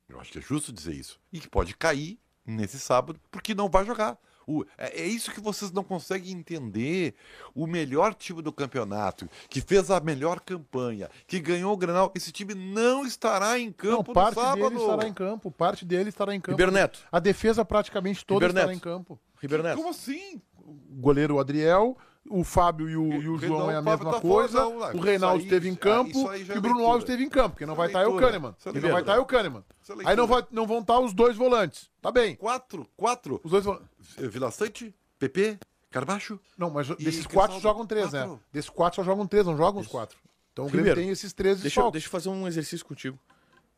[0.09, 1.21] Eu acho que é justo dizer isso.
[1.33, 4.17] E que pode cair nesse sábado, porque não vai jogar.
[4.47, 7.15] O- é, é isso que vocês não conseguem entender.
[7.55, 12.31] O melhor time do campeonato, que fez a melhor campanha, que ganhou o Granal, esse
[12.31, 14.69] time não estará em Não, campo parte no sábado.
[14.71, 15.51] dele estará em campo.
[15.51, 16.53] Parte dele estará em campo.
[16.53, 17.01] Ribeiro Neto.
[17.11, 19.19] A defesa praticamente toda estará em campo.
[19.43, 19.77] Ribeiro Neto.
[19.77, 20.41] Como assim?
[20.59, 21.97] O goleiro Adriel,
[22.31, 24.21] o Fábio e o, e o O João Reinaldo, é a o mesma tá fora,
[24.21, 24.59] coisa.
[24.61, 26.85] não, não, o isso Reinaldo esteve em campo isso e é o Bruno.
[26.85, 28.27] Alves esteve em campo, porque não Isso vai é estar o leitura.
[28.27, 28.55] Kahneman.
[28.59, 29.65] Isso é Porque não vai estar o Kahneman.
[29.83, 31.91] Isso é Aí não, vai, não vão estar os dois volantes.
[32.03, 32.37] Tá bem.
[32.37, 33.41] Quatro, quatro.
[33.45, 33.89] Os dois volantes.
[34.19, 35.59] Eh, Vila Sante, PP,
[35.91, 36.39] Carbacho.
[36.59, 38.21] Não, mas E desses quatro jogam três, né?
[38.27, 38.41] quatro.
[38.53, 40.19] Desses quatro só jogam três, não jogam os quatro.
[40.53, 43.19] Então o Grêmio tem esses três Deixa, eu- deixa eu fazer um exercício contigo.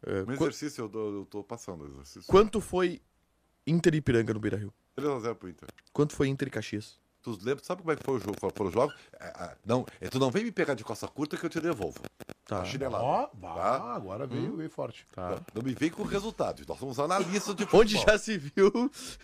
[0.06, 1.82] É, Um exercício, eu, tô- eu tô passando.
[1.84, 2.22] o Exercício.
[2.28, 3.00] quanto foi
[3.66, 4.72] Inter e Ipiranga no Beira-Rio?
[4.96, 5.68] 3x0 pro Inter.
[5.92, 6.98] Quanto foi Inter e Caxias?
[7.22, 8.36] Tu lembra, sabe como é que foi o jogo?
[8.40, 8.94] Foram os jogos?
[9.20, 12.00] Ah, não, é, tu não vem me pegar de costa curta que eu te devolvo.
[12.46, 12.62] Tá.
[12.62, 13.04] A chinelada.
[13.04, 13.94] Ó, tá?
[13.94, 15.04] agora veio, veio forte.
[15.14, 16.64] Não, não me vem com resultados.
[16.66, 17.80] Nós somos analistas de futebol.
[17.82, 18.72] Onde já se viu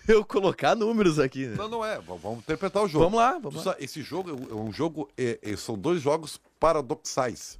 [0.07, 1.55] eu colocar números aqui, né?
[1.57, 1.99] Não, não é.
[2.01, 3.05] Vamos, interpretar o jogo.
[3.05, 3.77] Vamos lá, Tu vamos lá.
[3.79, 5.09] Esse jogo é um- jogo.
[5.17, 7.59] é- é- são dois jogos paradoxais.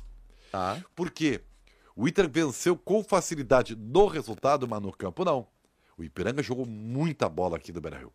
[0.51, 0.83] Tá.
[0.95, 1.41] Por quê?
[1.97, 5.47] O Inter venceu com facilidade no resultado, mas no campo não.
[5.97, 8.13] O Ipiranga jogou muita bola aqui no Beira-Rio.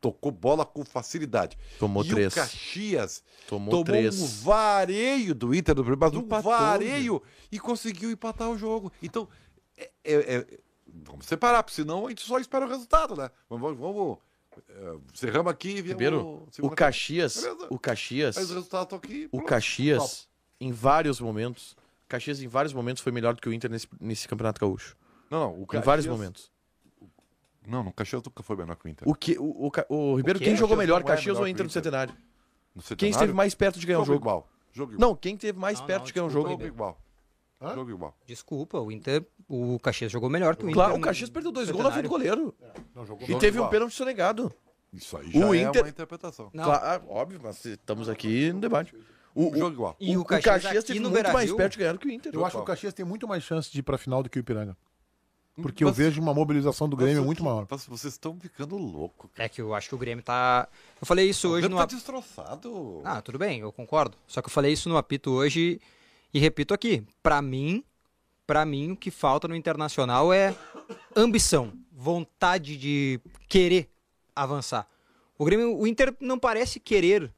[0.00, 1.58] Tocou bola com facilidade.
[1.78, 2.32] Tomou e três.
[2.32, 4.18] o Caxias Tomou, tomou três.
[4.18, 8.90] um vareio do Inter no primeiro, mas um vareio e conseguiu empatar o jogo.
[9.02, 9.28] Então,
[9.76, 10.58] é- é- é-
[11.04, 13.30] vamos separar, porque senão a gente só espera o resultado, né?
[13.48, 14.18] Vamos, vamos
[14.68, 16.70] é, cerramos aqui e Ribeiro, o.
[16.70, 19.28] Caxias, o Caxias, Mas os resultados estão aqui.
[19.30, 19.42] o.
[19.42, 20.28] Caxias,
[20.60, 21.76] em vários momentos,
[22.08, 24.96] Caxias em vários momentos foi melhor do que o Inter nesse, nesse Campeonato Gaúcho.
[25.30, 26.50] Não, não, o Em Caxias, vários momentos.
[27.66, 29.08] Não, no Caxias nunca foi menor que o Inter.
[29.08, 31.44] O, que, o, o, o Ribeiro, quem jogou Caxias melhor, não é Caxias melhor ou
[31.44, 31.82] que o Inter no Inter.
[31.82, 32.14] Centenário?
[32.74, 34.24] No Quem Centenário, esteve mais perto de ganhar o jogo jogo?
[34.24, 34.48] igual.
[34.72, 35.10] Jogo igual.
[35.10, 36.48] Não, quem esteve mais Não, perto não, de ganhar o jogo?
[36.50, 37.00] Jogo igual.
[37.60, 37.74] Hã?
[37.74, 38.16] Jogo igual.
[38.26, 40.74] Desculpa, o Inter, o Caxias jogou melhor que o Inter.
[40.74, 42.54] Claro, o no Caxias perdeu dois gols na frente do goleiro.
[42.94, 43.70] Não jogou E Jogo teve um igual.
[43.70, 44.52] pênalti sonegado.
[44.92, 46.50] Isso aí já O é Inter- uma interpretação.
[46.54, 46.64] Não.
[46.64, 48.94] Claro, ah, óbvio, mas estamos aqui no debate.
[49.34, 49.96] O, O jogo igual.
[50.00, 52.08] E o o Caxias, aqui teve no muito mais Beira-Rio, perto de ganhar do que
[52.08, 52.34] o Inter.
[52.34, 54.38] Eu acho que o Caxias tem muito mais chance de ir pra final do que
[54.38, 54.76] o Ipiranga.
[55.60, 57.66] Porque eu vejo uma mobilização do Grêmio muito maior.
[57.88, 59.46] Vocês estão ficando loucos, cara.
[59.46, 60.68] É que eu acho que o Grêmio tá.
[61.00, 61.86] Eu falei isso O hoje Grêmio no.
[61.86, 63.00] tá destroçado.
[63.04, 64.16] Ah, tudo bem, eu concordo.
[64.26, 65.80] Só que eu falei isso no apito hoje
[66.32, 67.02] e repito aqui.
[67.22, 67.84] Pra mim,
[68.46, 70.54] para mim o que falta no Internacional é
[71.14, 73.88] ambição, vontade de querer
[74.34, 74.86] avançar.
[75.38, 77.32] O Grêmio, o Inter não parece querer.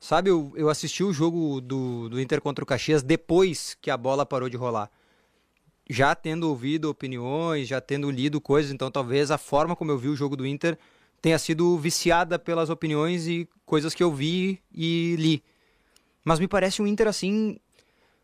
[0.00, 3.96] Sabe, eu, eu assisti o jogo do, do Inter contra o Caxias depois que a
[3.96, 4.90] bola parou de rolar.
[5.88, 10.08] Já tendo ouvido opiniões, já tendo lido coisas, então talvez a forma como eu vi
[10.08, 10.78] o jogo do Inter
[11.20, 15.42] tenha sido viciada pelas opiniões e coisas que eu vi e li.
[16.24, 17.58] Mas me parece um Inter assim,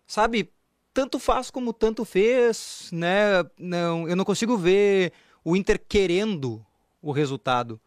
[0.06, 0.50] sabe,
[0.92, 3.44] tanto faz como tanto fez, né?
[3.58, 5.12] Não, eu não consigo ver
[5.44, 6.64] o Inter querendo
[7.00, 7.80] o resultado.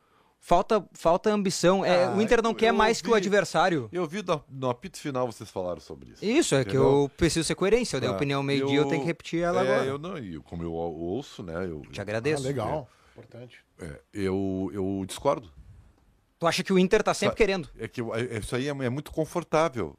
[0.44, 1.86] Falta, falta ambição.
[1.86, 3.88] É, Ah, o Inter não eu- quer eu mais que o ouvi- adversário.
[3.94, 6.26] Eu vi no, no apito final vocês falaram sobre isso.
[6.26, 7.96] Isso, é que eu preciso ser coerência.
[7.98, 9.86] Eu dei Ah, opinião meio-dia, eu tenho que repetir ela é, agora.
[9.86, 11.54] Eu não, e como eu ouço, né?
[11.68, 12.42] Eu, Te Ah, agradeço.
[12.44, 12.90] legal.
[13.16, 13.60] Importante.
[13.80, 15.48] é, eu, eu discordo.
[16.40, 17.70] Tu acha que o Inter tá sempre Sa- querendo?
[17.78, 19.96] É que eu- é- isso aí é, é muito confortável.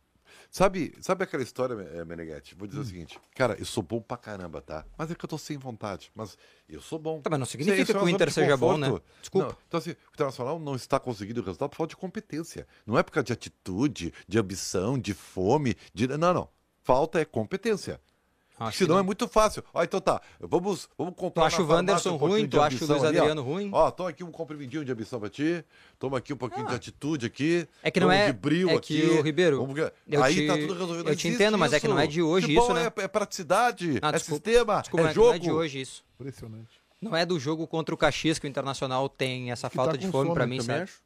[0.53, 2.55] Sabe, sabe aquela história, eh, Meneghetti?
[2.55, 2.83] Vou dizer Hum.
[2.83, 4.85] o seguinte, cara, eu sou bom pra caramba, tá?
[4.99, 6.13] Mas é que eu tô sem vontade.
[6.15, 6.37] Mas
[6.69, 7.23] eu sou bom.
[7.23, 8.89] Tá, mas não significa Isso é que o Inter seja bom, né?
[9.19, 9.49] Desculpa.
[9.49, 12.69] Não, então, assim, o Internacional não está conseguindo o resultado por falta de competência.
[12.85, 15.75] Não é por causa de atitude, de ambição, de fome.
[15.95, 16.07] De...
[16.07, 16.49] Não, não.
[16.83, 17.99] Falta é competência.
[18.59, 19.01] Acho que Senão não.
[19.01, 19.65] é muito fácil.
[19.75, 21.47] Ó, então tá, vamos, vamos Tu comprar.
[21.47, 22.43] acha na o Wanderson um ruim?
[22.43, 23.21] de Tu acha o Luiz ali, ó.
[23.23, 23.71] Adriano ruim?
[23.73, 25.65] Ó, toma aqui um comprimidinho de ambição pra ti.
[25.99, 27.67] Toma aqui um pouquinho de atitude aqui.
[27.83, 29.01] É que não é- de brilho é aqui.
[29.01, 29.81] que, ô, Ribeiro, Vamos
[30.23, 30.99] Aí te- tá tudo resolvido.
[31.09, 32.93] eu te Existe entendo, mas é que não é de hoje Futebol isso, né?
[32.97, 34.45] É, é praticidade, Ah, é desculpa.
[34.51, 35.29] sistema, Desculpa, é jogo.
[35.29, 36.05] não é de hoje isso.
[36.21, 36.83] Impressionante.
[37.01, 39.97] Não é do jogo contra o Caxias que o Internacional tem essa Que falta tá
[39.97, 40.83] de fome eu mim, sabe?
[40.83, 41.01] acho.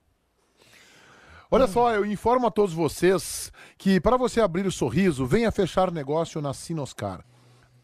[1.51, 5.91] Olha só, eu informo a todos vocês que para você abrir o sorriso, venha fechar
[5.93, 7.25] negócio na Sinoscar.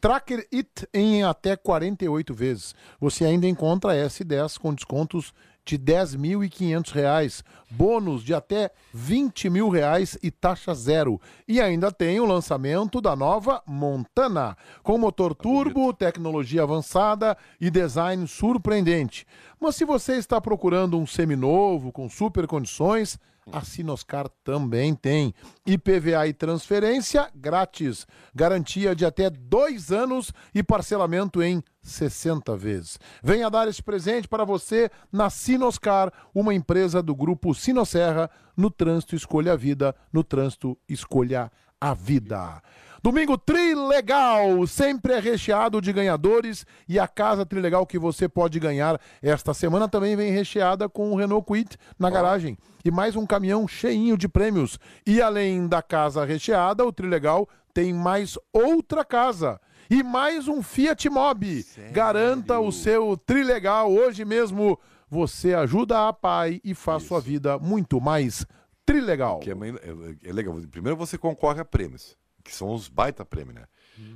[0.02, 2.74] Tracker It em até 48 vezes.
[2.98, 5.32] Você ainda encontra S10 com descontos
[5.64, 11.20] de 10.500 reais, bônus de até 20 mil reais e taxa zero.
[11.46, 18.26] E ainda tem o lançamento da nova Montana, com motor turbo, tecnologia avançada e design
[18.26, 19.24] surpreendente.
[19.60, 25.34] Mas se você está procurando um seminovo com super condições, a Sinoscar também tem.
[25.66, 28.06] IPVA e transferência grátis.
[28.34, 32.98] Garantia de até dois anos e parcelamento em 60 vezes.
[33.22, 38.30] Venha dar esse presente para você na Sinoscar, uma empresa do grupo Sinosserra.
[38.56, 39.94] No trânsito, escolha a vida.
[40.12, 41.50] No trânsito, escolha
[41.80, 42.62] a vida.
[43.02, 49.00] Domingo Trilegal, sempre é recheado de ganhadores e a casa Trilegal que você pode ganhar
[49.20, 53.66] esta semana também vem recheada com o Renault Quit na garagem e mais um caminhão
[53.66, 54.78] cheinho de prêmios.
[55.04, 59.60] E além da casa recheada, o Trilegal tem mais outra casa
[59.90, 61.66] e mais um Fiat Mobi.
[61.90, 64.78] Garanta o seu Trilegal hoje mesmo.
[65.10, 68.46] Você ajuda a pai e faz sua vida muito mais
[68.86, 69.40] trilegal.
[69.40, 70.54] Que é, é- é legal.
[70.70, 73.66] Primeiro você concorre a prêmios, que são os baita prêmios, né?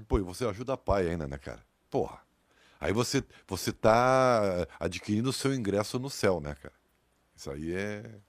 [0.09, 1.65] Pô, e você ajuda a pai ainda, né, cara?
[1.91, 2.21] Porra.
[2.81, 6.75] Aí você, você tá adquirindo o seu ingresso no céu, né, cara?
[7.35, 8.21] Isso aí é.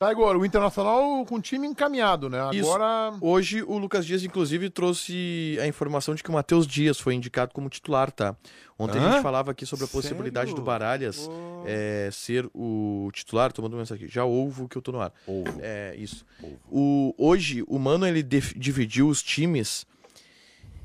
[0.00, 2.38] Tá, Igor, o Internacional com o time encaminhado, né?
[2.54, 2.72] Isso.
[2.72, 3.14] Agora.
[3.20, 7.52] Hoje o Lucas Dias, inclusive, trouxe a informação de que o Matheus Dias foi indicado
[7.52, 8.34] como titular, tá?
[8.78, 9.12] Ontem a Hã?
[9.12, 10.62] gente falava aqui sobre a possibilidade Sério?
[10.62, 11.64] do Baralhas Pô.
[11.66, 14.14] é, ser o titular, tomando mensagem aqui.
[14.14, 15.12] Já ouvo que eu tô no ar.
[15.26, 15.60] Ovo.
[15.60, 16.24] É, isso.
[16.42, 16.58] Ovo.
[16.70, 19.86] O, hoje, o Mano, ele dividiu os times.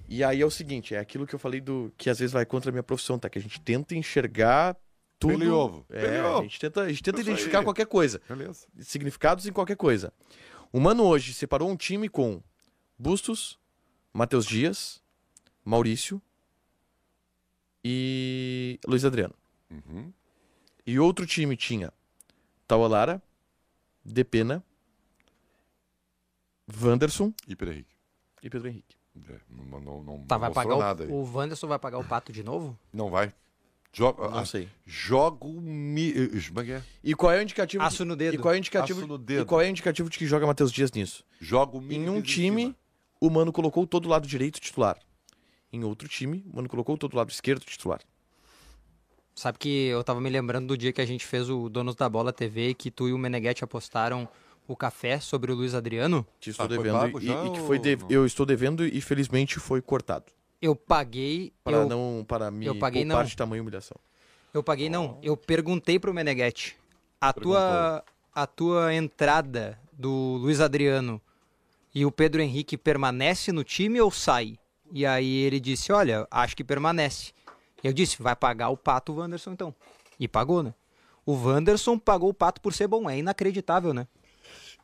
[0.10, 2.46] E aí é o seguinte, é aquilo que eu falei do que às vezes vai
[2.46, 3.30] contra a minha profissão, tá?
[3.30, 4.76] Que a gente tenta enxergar
[5.20, 5.32] tudo.
[5.40, 5.86] Pelo e ovo.
[5.90, 6.44] É, Pelo e a ovo.
[6.44, 7.64] gente tenta, a gente tenta identificar aí.
[7.64, 8.22] qualquer coisa.
[8.28, 8.68] Beleza.
[8.80, 10.14] Significados em qualquer coisa.
[10.72, 12.42] O Mano hoje separou um time com
[12.98, 13.58] Bustos,
[14.14, 15.02] Matheus Dias,
[15.64, 16.22] Maurício
[17.84, 19.34] e Luiz Adriano.
[19.70, 20.12] Uhum.
[20.86, 21.92] E outro time tinha
[22.68, 23.22] Taualara,
[24.04, 24.64] Depena,
[26.82, 27.96] Wanderson Hiper Henrique.
[28.42, 28.96] e Pedro Henrique.
[29.30, 31.10] É, não, não, não, Tá, vai pagar nada aí.
[31.10, 32.78] o, o Wanderson vai pagar o pato de novo?
[32.92, 33.34] Não vai.
[33.98, 34.68] Joga, Não ah, sei.
[34.86, 36.10] joga o mi...
[36.12, 36.84] eh, Como é que é?
[37.02, 37.82] E qual é o indicativo?
[37.82, 38.36] Aço no dedo.
[38.36, 39.00] E qual é o indicativo?
[39.00, 39.46] Aço no E dedo.
[39.46, 41.24] qual é o indicativo de que joga Matheus Dias nisso?
[41.40, 42.76] Joga o Em um time,
[43.22, 44.98] o Mano colocou todo o lado direito titular.
[45.72, 48.02] Em outro time, o Mano colocou todo o lado esquerdo titular.
[49.34, 52.08] Sabe que eu tava me lembrando do dia que a gente fez o Donos da
[52.10, 54.28] Bola TV e que tu e o Meneghetti apostaram
[54.68, 56.26] o café sobre o Luiz Adriano.
[56.40, 59.82] Te estou Ah, devendo e, e que foi de- eu estou devendo e felizmente foi
[59.82, 60.26] cortado
[60.66, 61.54] Eu paguei.
[61.64, 63.24] para eu, não para me eu paguei não.
[63.24, 63.96] de tamanha humilhação.
[64.52, 65.20] eu paguei não.
[65.22, 66.76] Eu perguntei pro Meneghetti.
[67.22, 71.22] A tua, a tua entrada do Luiz Adriano
[71.94, 74.58] e o Pedro Henrique permanece no time ou sai?
[74.92, 77.32] E aí ele disse: Olha, acho que permanece.
[77.84, 79.76] E eu disse: Vai pagar o pato o Wanderson então.
[80.20, 80.74] E pagou, né?
[81.24, 83.08] O Wanderson pagou o pato por ser bom.
[83.08, 84.08] É inacreditável, né?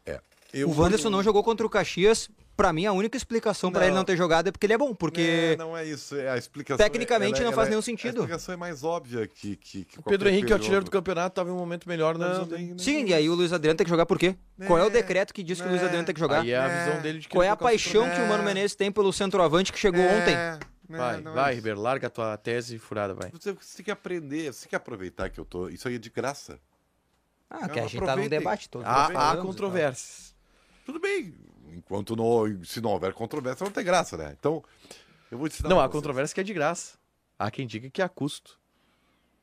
[0.06, 0.22] É.
[0.64, 2.30] o Wanderson não jogou contra o Caxias.
[2.62, 3.88] Pra mim, a única explicação pra Não.
[3.88, 4.94] ele não ter jogado é porque ele é bom.
[4.94, 6.16] Porque É, não é isso.
[6.16, 6.78] É a explicação.
[6.78, 8.18] Tecnicamente ela- não ela faz é- nenhum sentido.
[8.18, 9.56] A explicação é mais óbvia que.
[9.56, 12.78] que, que O Pedro Henrique, artilheiro do campeonato, estava em um momento melhor na Não,
[12.78, 14.36] Sim, e aí o Luiz Adriano tem que jogar por quê?
[14.68, 15.86] Qual é o decreto que diz que o Luiz É.
[15.86, 16.42] Adriano tem que jogar?
[16.42, 16.86] Aí é a É.
[16.86, 18.46] visão dele de que Qual é a paixão que o Mano É.
[18.46, 20.36] Menezes tem pelo centroavante que chegou ontem?
[20.36, 21.56] É, né, Vai, não é vai, isso.
[21.56, 23.32] Ribeiro, larga a tua tese furada, vai.
[23.32, 25.68] Você, você tem que aprender, você tem que aproveitar que eu tô.
[25.68, 26.60] Isso aí é de graça.
[27.50, 28.84] Ah, que a Não, gente tá num debate todo.
[28.86, 30.34] Há, controvérsias.
[30.86, 31.34] Tudo bem.
[31.72, 34.36] Enquanto não, se não houver controvérsia, não tem graça, né?
[34.38, 34.64] Então,
[35.32, 35.94] eu vou te ensinar Não, há vocês.
[35.94, 36.98] controvérsia que é de graça.
[37.40, 38.60] Há quem diga que há custo.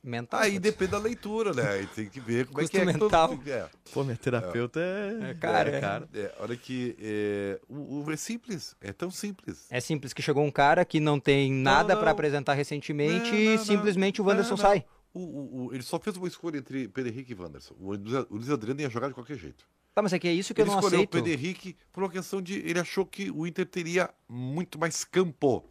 [0.00, 0.38] Mental.
[0.40, 1.68] Aí depende da leitura, né?
[1.70, 2.92] Aí tem que ver como é que Custo é.
[2.92, 3.02] todo-
[3.36, 3.38] mental.
[3.48, 3.68] é.
[3.92, 5.30] Pô, minha terapeuta é...
[5.30, 5.80] É caro, é é.
[5.80, 6.08] caro.
[6.14, 9.66] É, olha que é, o, o é simples, é tão simples.
[9.68, 13.56] É simples que chegou um cara que não tem nada pra apresentar recentemente Não, e
[13.56, 14.56] não, simplesmente o não, Wanderson não.
[14.56, 14.84] sai.
[15.12, 17.74] O, o- o- ele só fez uma escolha entre Pedro Henrique e Wanderson.
[17.80, 19.66] O, o Luiz Adriano ia jogar de qualquer jeito.
[19.94, 21.08] Tá, mas é que é isso que ele eu não escolheu aceito.
[21.08, 22.58] o Pedro Henrique por uma questão de.
[22.60, 25.64] Ele achou que o Inter teria muito mais campo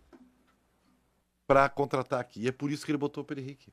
[1.47, 2.41] para contra-ataque.
[2.41, 3.71] E é por isso que ele botou o Pedro Henrique.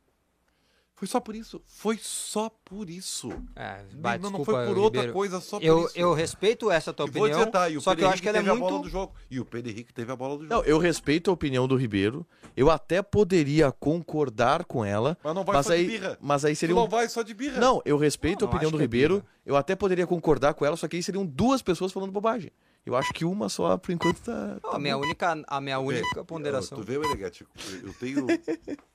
[0.96, 1.60] Foi só por isso.
[1.66, 3.28] Foi só por isso.
[3.56, 5.12] É, vai, não, não desculpa, foi por outra Ribeiro.
[5.12, 5.98] coisa, só por Eu, isso.
[5.98, 8.22] eu respeito essa tua E vou opinião, dizer, tá, e o só que eu acho
[8.22, 8.64] que ela é muito...
[8.64, 9.12] a bola do jogo.
[9.28, 10.54] E o Pedro Henrique teve a bola do jogo.
[10.54, 12.24] Não, eu respeito a opinião do Ribeiro.
[12.56, 15.18] Eu até poderia concordar com ela.
[15.22, 16.18] Mas não vai mas só de aí, birra.
[16.20, 16.88] Mas aí Tu seria não um...
[16.88, 17.60] vai só de birra.
[17.60, 19.14] Não, eu respeito Não, a não opinião do é Ribeiro.
[19.16, 19.26] birra.
[19.44, 22.52] Eu até poderia concordar com ela, só que aí seriam duas pessoas falando bobagem.
[22.86, 24.58] Eu acho que uma só, por enquanto, tá.
[24.62, 26.78] Não, tá a minha única, a minha Vê, única ponderação.
[26.78, 27.44] Tu vê, Meneghete,
[27.82, 28.26] eu tenho.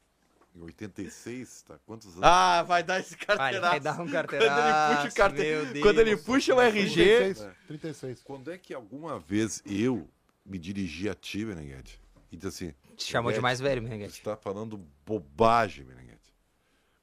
[0.59, 1.79] Em 86, tá?
[1.85, 2.19] Quantos anos?
[2.23, 3.61] Ah, vai dar esse Vai, carteiraço.
[3.71, 5.81] vai dar um Quando ele carteiraço, puxa o carte...
[5.81, 6.93] Quando ele puxa o RG.
[6.93, 7.47] 36.
[7.67, 8.23] 36.
[8.23, 10.09] Quando é que alguma vez eu
[10.45, 14.17] me dirigi a ti, Meneghete, e disse assim: Te chamou de mais velho, Você Meneghete.
[14.17, 16.19] está falando bobagem, Meneghete.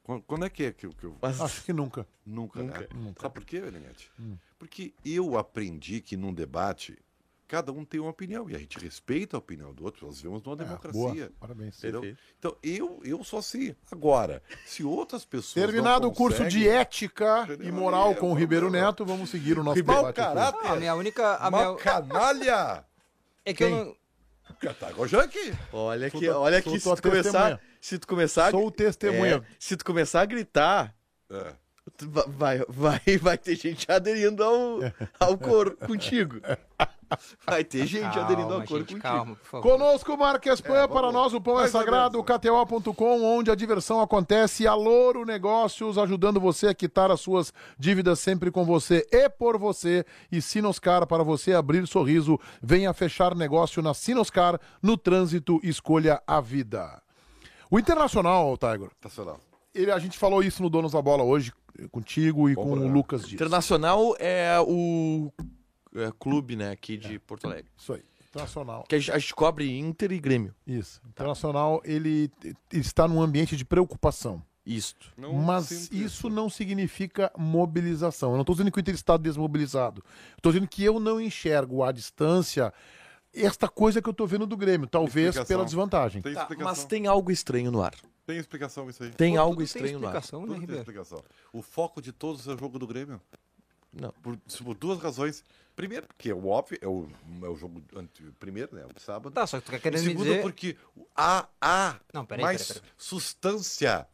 [0.03, 0.93] Quando, quando é que é que eu.
[0.93, 2.07] que eu- Mas- Acho que nunca.
[2.27, 2.81] Nunca, Nunca.
[2.81, 3.15] né?
[3.19, 4.13] Sabe por quê, Meneghete?
[4.59, 6.99] Porque eu aprendi que num debate.
[7.49, 10.05] Cada um tem uma opinião e a gente respeita a opinião do outro.
[10.07, 11.01] Nós vivemos numa É, democracia.
[11.01, 11.31] boa.
[11.39, 11.79] Parabéns.
[11.79, 12.17] Entendeu?
[12.39, 13.75] Então, eu, eu sou assim.
[13.91, 15.65] Agora, se outras pessoas.
[15.65, 19.79] Terminado o curso de ética e moral com o Ribeiro Neto, vamos seguir o nosso
[19.79, 20.13] aqui.
[20.13, 20.67] caráter!
[20.71, 21.37] A minha única...
[21.37, 21.77] A minha...
[21.77, 22.85] canalha!
[23.45, 23.77] É que eu Quem?
[23.85, 23.97] não...
[24.61, 25.55] Catagojanque!
[25.73, 29.37] Olha Sou aqui, olha aqui, se tu começar, se tu começar, a Sou o testemunha.
[29.37, 30.95] é, se tu começar a gritar,
[31.31, 31.53] É.
[32.29, 34.79] vai, vai, vai ter gente aderindo ao,
[35.21, 36.41] ao coro contigo.
[37.47, 39.01] Vai ter gente Calma, aderindo ao gente, acordo contigo.
[39.01, 39.63] calma, por favor.
[39.71, 42.23] Conosco, Marques Pan, É, para nós o pão é Mais sagrado.
[42.23, 48.19] KTO.com, onde a diversão acontece, a Louro Negócios, ajudando você a quitar as suas dívidas
[48.19, 53.81] sempre com você e por você, e Sinoscar, para você abrir sorriso, venha fechar negócio
[53.83, 57.01] na Sinoscar, no trânsito, escolha a vida.
[57.71, 59.41] O Internacional, Tiger, Nacional.
[59.75, 61.53] ele, a gente falou isso no Donos da Bola hoje,
[61.91, 62.89] contigo e Bom com o.
[62.93, 63.35] Lucas Dias.
[63.35, 65.31] Internacional é o
[65.97, 67.71] é, clube, né, aqui de Porto Alegre.
[67.77, 68.85] Isso aí, Internacional.
[68.89, 70.55] Que a gente, a gente cobre Inter e Grêmio.
[70.67, 71.01] Isso.
[71.09, 74.43] Internacional, ele ele está num ambiente de preocupação.
[74.65, 75.13] Isto.
[75.17, 78.31] Não Mas isso não significa mobilização.
[78.31, 80.03] Eu não estou dizendo que o Inter está desmobilizado.
[80.37, 82.75] Estou dizendo que eu não enxergo à distância
[83.33, 85.47] esta coisa que eu estou vendo do Grêmio, talvez Explicação.
[85.57, 86.23] pela desvantagem.
[86.23, 87.95] Tem Tá, mas tem algo estranho no ar.
[88.27, 89.11] Tem explicação isso aí.
[89.11, 90.15] Tem Pô, algo tudo tem estranho no ar.
[90.17, 90.81] explicação, né, tem Ribeiro?
[90.81, 91.23] explicação.
[91.53, 93.21] O foco de todos é o jogo do Grêmio.
[94.01, 94.13] Não.
[94.23, 95.45] Por, por duas razões.
[95.75, 97.07] Primeiro, porque é o óbvio, é o,
[97.43, 98.85] é o jogo ante, primeiro, né?
[98.87, 99.31] O sábado.
[99.35, 100.41] Tá, só que tu E querendo segundo, dizer...
[100.41, 100.75] porque
[101.15, 102.93] há, há Não, peraí, mais peraí, peraí.
[102.97, 104.07] substância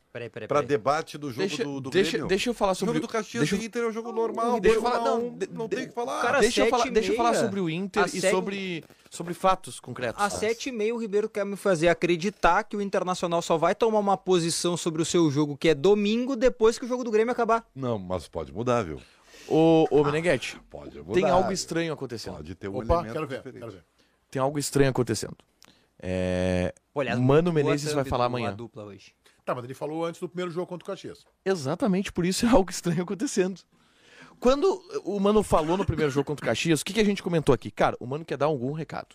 [0.49, 2.27] para debate do jogo Deixa, do, do deixa, Grêmio.
[2.29, 4.61] deixa eu falar o sobre jogo do Caxias deixa e Inter é um jogo normal.
[4.61, 6.21] deixa eu falar- não, de- não tem o que falar.
[6.21, 10.21] Cara, deixa, eu falar, deixa eu falar sobre o Inter e sobre, sobre fatos concretos.
[10.23, 13.75] Às sete e meia o Ribeiro quer me fazer acreditar que o Internacional só vai
[13.75, 17.11] tomar uma posição sobre o seu jogo, que é domingo, depois que o jogo do
[17.11, 17.65] Grêmio acabar.
[17.75, 19.01] Não, mas pode mudar, viu?
[19.53, 21.13] Ô, ô Meneghetti, Pode mudar.
[21.13, 22.37] tem algo estranho acontecendo.
[22.37, 23.59] Pode ter um Opa, elemento quero ver, diferente.
[23.61, 23.85] quero ver.
[24.31, 25.37] Tem algo estranho acontecendo.
[26.01, 28.49] É, Olha, Mano Menezes vai falar amanhã.
[28.49, 29.15] a dupla hoje.
[29.45, 31.25] Tá, mas ele falou antes do primeiro jogo contra o Caxias.
[31.45, 33.61] Exatamente por isso é algo estranho acontecendo.
[34.41, 37.23] Quando o Mano falou no primeiro jogo contra o Caxias, o que, que a gente
[37.23, 37.71] comentou aqui?
[37.71, 39.15] Cara, o Mano quer dar algum recado.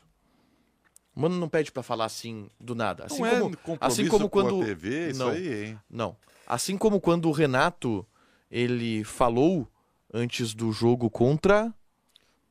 [1.15, 3.05] O Mano não pede pra falar assim do nada.
[3.05, 5.79] Assim Não é como, compromisso assim como com quando a TV, isso não, aí, hein?
[5.89, 6.15] não.
[6.45, 8.05] Assim como quando o Renato
[8.51, 9.67] ele falou
[10.13, 11.73] antes do jogo contra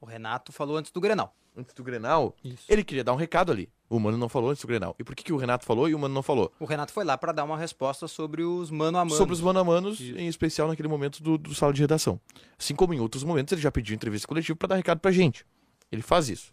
[0.00, 1.34] O Renato falou antes do Grenal.
[1.56, 2.64] antes do Grenal, Isso.
[2.68, 3.68] ele queria dar um recado ali.
[3.88, 4.96] O Mano não falou antes do Grenal.
[4.98, 6.52] E por que, que o Renato falou e o Mano não falou?
[6.58, 9.16] O Renato foi lá pra dar uma resposta sobre os mano a mano.
[9.16, 12.20] Sobre os mano a manos, em especial naquele momento do, do sala de redação.
[12.58, 15.46] Assim como em outros momentos ele já pediu entrevista coletiva pra dar recado pra gente.
[15.90, 16.50] Ele faz isso.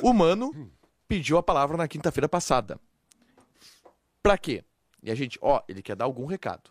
[0.00, 0.70] O Mano
[1.08, 2.78] pediu a palavra na quinta-feira passada.
[4.22, 4.62] Pra quê?
[5.02, 6.70] E a gente, ó, ele quer dar algum recado.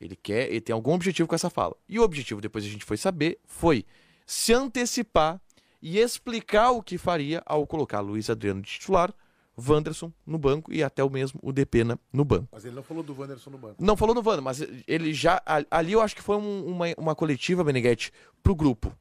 [0.00, 1.76] Ele quer, ele tem algum objetivo com essa fala.
[1.88, 3.84] E o objetivo, depois a gente foi saber, foi
[4.24, 5.40] se antecipar
[5.82, 9.12] e explicar o que faria ao colocar Luiz Adriano de titular,
[9.58, 12.48] Wanderson no banco e até o mesmo o Depena no banco.
[12.52, 13.76] Mas ele não falou do Wanderson no banco.
[13.84, 15.42] Não falou no Wanda, mas ele já.
[15.70, 18.10] Ali eu acho que foi um- uma, uma coletiva, Meneghetti,
[18.42, 18.96] pro grupo.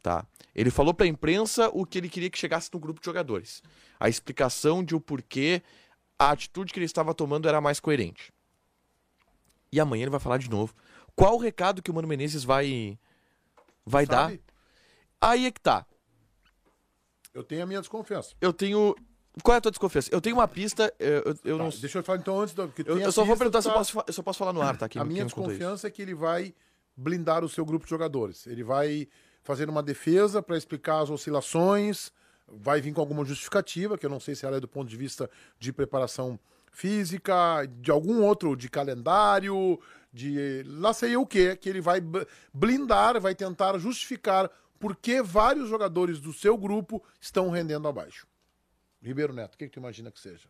[0.00, 0.24] Tá?
[0.54, 3.62] Ele falou pra imprensa o que ele queria que chegasse no grupo de jogadores.
[3.98, 5.62] A explicação de o porquê
[6.18, 8.32] a atitude que ele estava tomando era mais coerente.
[9.74, 10.72] E amanhã ele vai falar de novo.
[11.16, 12.96] Qual o recado que o Mano Menezes vai,
[13.84, 14.30] vai dar?
[14.30, 14.40] Sabe?
[15.20, 15.84] Aí é que tá.
[17.34, 18.36] Eu tenho a minha desconfiança.
[18.40, 18.94] Eu tenho.
[19.42, 20.08] Qual é a tua desconfiança?
[20.12, 20.94] Eu tenho uma pista.
[20.96, 21.70] Eu, eu, eu Tá, não.
[21.70, 22.68] Deixa eu falar então antes do.
[22.68, 23.78] que Eu, eu só vou perguntar se eu tá?
[23.78, 24.88] posso, eu só posso falar no ar, tá?
[24.88, 26.54] Quem, a minha desconfiança é que ele vai
[26.96, 28.46] blindar o seu grupo de jogadores.
[28.46, 29.08] Ele vai
[29.42, 32.12] fazer uma defesa para explicar as oscilações,
[32.46, 34.96] vai vir com alguma justificativa, que eu não sei se ela é do ponto de
[34.96, 36.38] vista de preparação
[36.74, 39.80] física, de algum outro, de calendário,
[40.12, 42.02] de lá sei o que, que ele vai
[42.52, 48.26] blindar, vai tentar justificar por que vários jogadores do seu grupo estão rendendo abaixo.
[49.00, 50.48] Ribeiro Neto, o que, que tu imagina que seja?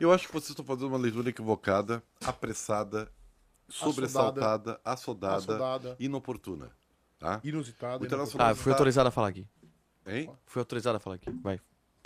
[0.00, 3.10] Eu acho que vocês estão fazendo uma leitura equivocada, apressada,
[3.68, 5.96] sobressaltada, assodada, Assodada.
[5.98, 6.70] inoportuna.
[7.18, 7.40] Tá?
[7.44, 8.04] Inusitada.
[8.04, 9.46] Internacional Ah, fui autorizado a falar aqui.
[10.06, 10.30] Hein?
[10.44, 11.30] Fui autorizado a falar aqui.
[11.42, 11.60] Vai,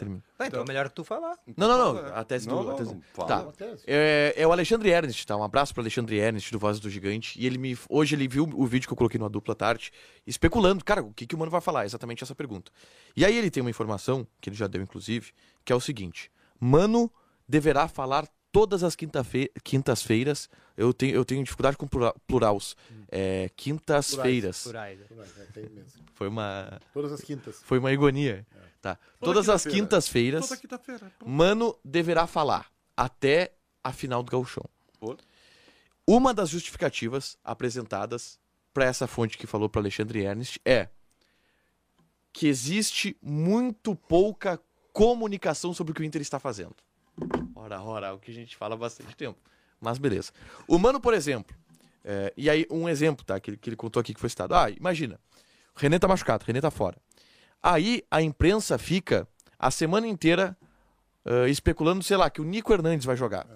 [0.04, 0.24] termina.
[0.38, 1.36] Tá, então é melhor que tu falar.
[1.56, 1.94] Não, não, não.
[2.02, 2.16] Fala.
[2.20, 2.68] A tese Não, do.
[2.68, 3.26] a não, tese- não.
[3.26, 3.52] Tá.
[3.86, 5.36] É, é o Alexandre Ernest, tá?
[5.36, 7.40] Um abraço pro Alexandre Ernest do Voz do Gigante.
[7.40, 7.78] E ele me.
[7.88, 9.92] Hoje ele viu o vídeo que eu coloquei no Dupla Tarde,
[10.26, 11.84] especulando, cara, o que, que o mano vai falar?
[11.84, 12.70] Exatamente essa pergunta.
[13.16, 15.32] E aí ele tem uma informação, que ele já deu, inclusive,
[15.64, 17.10] que é o seguinte: Mano
[17.48, 20.48] deverá falar todas as quinta-fe- quintas-feiras.
[20.76, 22.76] Eu tenho, eu tenho dificuldade com plura- plurals.
[23.10, 24.62] É, quintas-feiras.
[24.62, 25.60] Plurais, é.
[25.60, 26.02] É, mesmo.
[26.14, 26.80] Foi uma.
[26.92, 27.60] Todas as quintas.
[27.64, 28.46] Foi uma agonia.
[28.80, 28.96] Tá.
[29.20, 30.48] Toda Todas as quintas-feiras.
[30.48, 31.12] Toda quinta-feira.
[31.24, 33.52] Mano deverá falar até
[33.82, 34.64] a final do gauchão.
[35.00, 35.16] Pô.
[36.06, 38.38] Uma das justificativas apresentadas
[38.74, 40.88] para essa fonte que falou para Alexandre Ernest é
[42.32, 44.58] que existe muito pouca
[44.92, 46.74] comunicação sobre o que o Inter está fazendo.
[47.54, 49.38] Ora, ora, o que a gente fala há bastante tempo.
[49.80, 50.32] Mas beleza.
[50.68, 51.54] O Mano, por exemplo,
[52.04, 54.54] é, e aí um exemplo, tá, que, ele- que ele contou aqui que foi citado.
[54.54, 55.18] Ah, imagina,
[55.74, 56.96] o René tá machucado, o René tá fora.
[57.62, 59.26] Aí a imprensa fica
[59.58, 60.56] a semana inteira
[61.24, 63.46] ah, especulando, sei lá, que o Nico Hernandes vai jogar.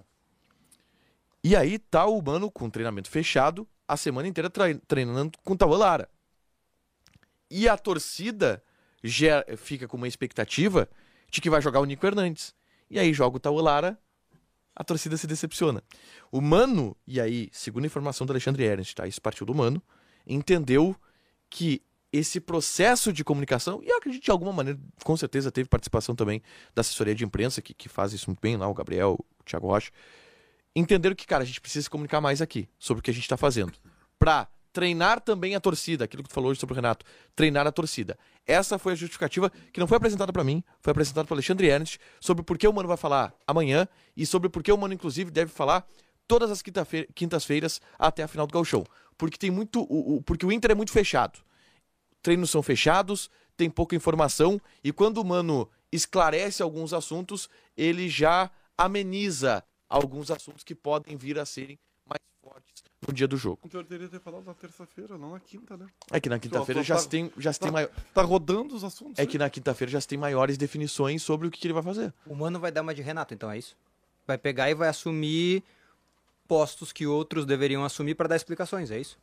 [1.42, 4.50] E aí tá o Mano com treinamento fechado a semana inteira
[4.88, 6.06] treinando com o Tauan.
[7.48, 8.60] E a torcida
[9.02, 10.88] gera- fica com uma expectativa
[11.30, 12.52] de que vai jogar o Nico Hernandes.
[12.90, 13.98] E aí joga o Taulara,
[14.74, 15.82] a torcida se decepciona.
[16.30, 19.06] O Mano, e aí, segundo a informação do Alexandre Ernst, tá?
[19.06, 19.82] Isso partiu do Mano,
[20.26, 20.94] entendeu
[21.48, 21.82] que
[22.12, 26.42] esse processo de comunicação, e eu acredito de alguma maneira, com certeza teve participação também
[26.74, 29.66] da assessoria de imprensa, que, que faz isso muito bem lá, o Gabriel, o Thiago
[29.66, 29.90] Rocha,
[30.74, 33.24] entenderam que, cara, a gente precisa se comunicar mais aqui sobre o que a gente
[33.24, 33.72] está fazendo.
[34.18, 37.02] Pra treinar também a torcida, aquilo que tu falou hoje sobre o Renato,
[37.34, 38.18] treinar a torcida.
[38.46, 41.98] Essa foi a justificativa que não foi apresentada para mim, foi apresentada pelo Alexandre Ernst
[42.20, 45.30] sobre por que o Mano vai falar amanhã e sobre por que o Mano, inclusive,
[45.30, 45.88] deve falar
[46.28, 46.62] todas as
[47.14, 48.84] quintas-feiras até a final do Gauchão.
[49.16, 49.80] Porque tem muito.
[49.90, 51.38] O, o- porque o Inter é muito fechado.
[52.20, 58.50] Treinos são fechados, tem pouca informação, e quando o Mano esclarece alguns assuntos, ele já
[58.76, 63.58] ameniza alguns assuntos que podem vir a serem mais fortes no dia do jogo.
[63.64, 65.86] O senhor deveria ter falado na terça-feira, não na quinta, né?
[66.10, 68.74] É que na quinta-feira já tá- se tem, já se tem tá- mai- Tá rodando
[68.74, 69.18] os assuntos.
[69.18, 69.26] é aí.
[69.28, 72.12] que na quinta-feira já se tem maiores definições sobre o que, que ele vai fazer.
[72.26, 73.76] O Mano vai dar uma de Renato, então é isso?
[74.26, 75.62] Vai pegar e vai assumir
[76.48, 79.18] postos que outros deveriam assumir para dar explicações, é isso?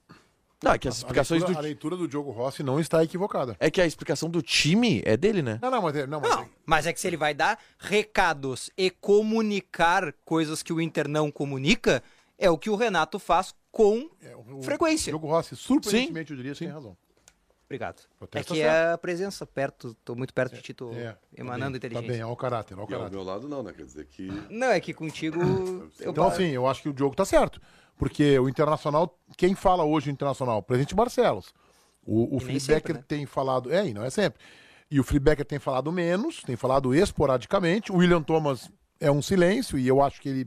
[0.61, 3.03] Não, é que as A explicações leitura, do a leitura do Diogo Rossi não está
[3.03, 3.57] equivocada.
[3.59, 5.59] é que a explicação do time é dele, né?
[5.61, 8.69] Não, não, mas, é- não, mas Não, mas é que se ele vai dar recados
[8.77, 12.01] e comunicar coisas que o Inter não comunica,
[12.37, 15.11] é o que o Renato faz com é, o, o frequência.
[15.11, 16.95] Diogo Rossi, surpreendentemente, eu diria, tem razão.
[17.65, 18.03] Obrigado.
[18.33, 21.69] É que é a presença perto, tô muito perto de ti, tô É, emanando tá
[21.71, 22.07] bem, inteligência.
[22.07, 23.15] Tá bem, ao caráter, ao E ao caráter.
[23.15, 23.73] meu lado não, né?
[23.73, 24.27] Quer dizer que...
[24.47, 25.39] Não, é que contigo
[25.99, 27.59] eu Então, assim, eu acho que o Diogo tá certo.
[27.97, 30.59] Porque o Internacional, quem fala hoje no Internacional?
[30.59, 31.51] O presidente Barcelos.
[32.05, 33.03] O, o E Felipe Becker né?
[33.07, 33.73] tem falado.
[33.73, 34.39] É, e não é sempre.
[34.91, 37.91] E o Felipe Becker tem falado menos, tem falado esporadicamente.
[37.91, 38.69] O William Thomas
[38.99, 40.45] é um silêncio, e eu acho que ele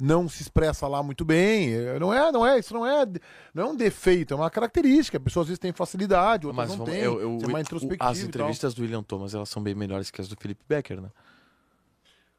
[0.00, 1.72] não se expressa lá muito bem.
[1.74, 3.06] É, Não é, não é, isso não é,
[3.54, 5.18] não é um defeito, é uma característica.
[5.20, 7.02] Pessoas às vezes têm facilidade, outras Mas não vamos- têm.
[7.04, 10.20] eu- eu- é mais introspectivo as entrevistas do William Thomas elas são bem melhores que
[10.20, 11.08] as do Felipe Becker, né?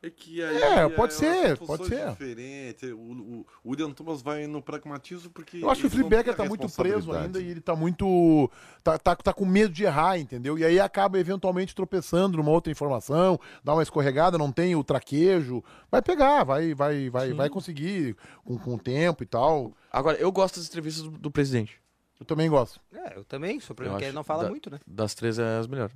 [0.05, 2.09] É que aí É, pode são ser, pode ser.
[2.11, 2.91] diferentes.
[2.91, 5.57] O, o, o William Thomas vai no pragmatismo porque.
[5.57, 7.47] Eu acho que o ele Felipe não Becker tem tá a muito preso ainda e
[7.49, 8.51] ele tá muito.
[8.83, 10.59] Tá, tá, tá com medo de errar, entendeu?
[10.59, 15.63] E aí acaba eventualmente tropeçando numa outra informação, dá uma escorregada, não tem o traquejo.
[15.89, 19.73] Vai pegar, vai, vai, vai, vai conseguir com, com o tempo e tal.
[19.91, 21.81] Agora, eu gosto das entrevistas do, do presidente.
[22.19, 22.79] Eu também gosto.
[22.93, 24.79] É, eu também, só porque ele não fala da- muito, né?
[24.85, 25.95] Das três é as melhores.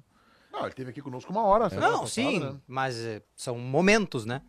[0.59, 1.69] Não, ele teve aqui conosco uma hora.
[1.69, 2.55] Não, passada, sim, né?
[2.67, 4.41] mas é, são momentos, né?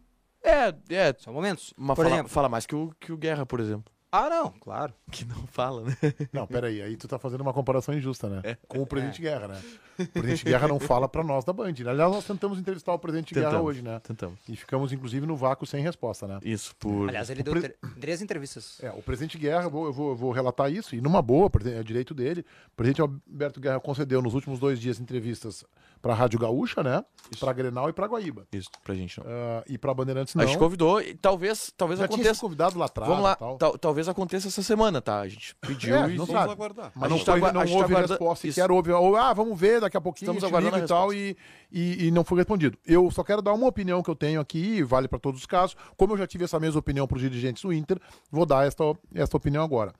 [0.42, 1.14] É, é.
[1.18, 1.72] São momentos.
[1.76, 2.32] Mas Por fala, exemplo.
[2.32, 3.92] fala mais que o, que o Guerra, por exemplo.
[4.12, 4.92] Ah, não, claro.
[5.10, 5.96] Que não fala, né?
[6.32, 8.40] Não, peraí, aí tu tá fazendo uma comparação injusta, né?
[8.44, 8.56] É.
[8.68, 9.60] Com o presidente Guerra, né?
[9.98, 11.72] O presidente Guerra não fala pra nós da Band.
[11.80, 11.90] né?
[11.90, 13.66] Aliás, nós tentamos entrevistar o presidente Guerra Tentamos.
[13.68, 13.98] hoje, né?
[14.00, 14.38] Tentamos.
[14.48, 16.38] E ficamos, inclusive, no vácuo sem resposta, né?
[16.44, 17.08] Isso, por.
[17.08, 18.78] Aliás, ele o deu pre- três entrevistas.
[18.82, 21.50] É, o presidente Guerra, eu vou, eu vou, eu vou relatar isso, e numa boa,
[21.66, 22.44] é direito dele.
[22.72, 25.64] O presidente Alberto Guerra concedeu nos últimos dois dias entrevistas
[26.00, 27.04] para a Rádio Gaúcha, né?
[27.40, 28.46] Para Grenal e para Guaíba.
[28.52, 29.26] Isso, pra gente não.
[29.28, 30.46] Ah, e para Bandeirantes A não.
[30.46, 32.40] gente convidou e talvez, talvez Já tinha aconteça.
[32.40, 33.58] convidado lá atrás Vamos lá, e tal.
[33.58, 35.20] tal- talvez aconteça essa semana, tá?
[35.20, 36.52] A gente pediu É, e não Vamos sabe.
[36.52, 36.92] aguardar.
[36.94, 38.54] Mas A não, gente tá foi, agua- não a gente houve tá resposta isso.
[38.56, 38.70] sequer.
[38.70, 41.36] Houve, ou, ah, vamos ver daqui a pouquinho, Estamos aguardando e tal, e,
[41.70, 42.78] e, e não foi respondido.
[42.86, 45.46] Eu só quero dar uma opinião que eu tenho aqui, e vale para todos os
[45.46, 45.76] casos.
[45.96, 47.98] Como eu já tive essa mesma opinião para os dirigentes do Inter,
[48.30, 48.84] vou dar esta,
[49.14, 49.92] esta opinião agora.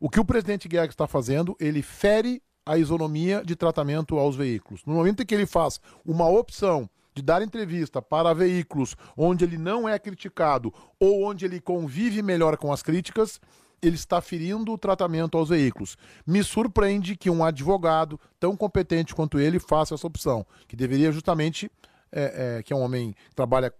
[0.00, 4.82] O que o presidente Guedes está fazendo, ele fere a isonomia de tratamento aos veículos.
[4.84, 6.88] No momento em que ele faz uma opção
[7.18, 12.56] de dar entrevista para veículos onde ele não é criticado ou onde ele convive melhor
[12.56, 13.40] com as críticas,
[13.82, 15.96] ele está ferindo o tratamento aos veículos.
[16.24, 21.70] Me surpreende que um advogado tão competente quanto ele faça essa opção, que deveria justamente,
[22.12, 23.72] é, é, que é um homem que trabalha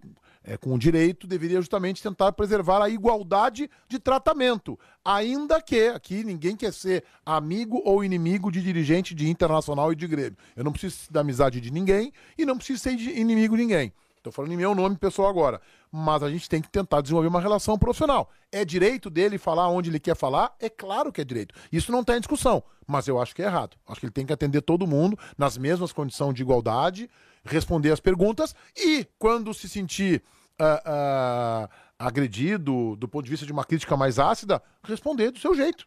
[0.48, 4.78] é, com o direito, deveria justamente tentar preservar a igualdade de tratamento.
[5.04, 10.06] Ainda que aqui ninguém quer ser amigo ou inimigo de dirigente de internacional e de
[10.06, 10.38] Grêmio.
[10.56, 13.92] Eu não preciso da amizade de ninguém e não preciso ser inimigo de ninguém.
[14.16, 15.60] Estou falando em meu nome pessoal agora.
[15.92, 18.30] Mas a gente tem que tentar desenvolver uma relação profissional.
[18.50, 20.54] É direito dele falar onde ele quer falar?
[20.58, 21.54] É claro que é direito.
[21.70, 22.62] Isso não está em discussão.
[22.86, 23.76] Mas eu acho que é errado.
[23.86, 27.08] Acho que ele tem que atender todo mundo nas mesmas condições de igualdade,
[27.44, 30.22] responder as perguntas e, quando se sentir
[30.58, 35.54] ah, ah, agredido do ponto de vista de uma crítica mais ácida, responder do seu
[35.54, 35.86] jeito.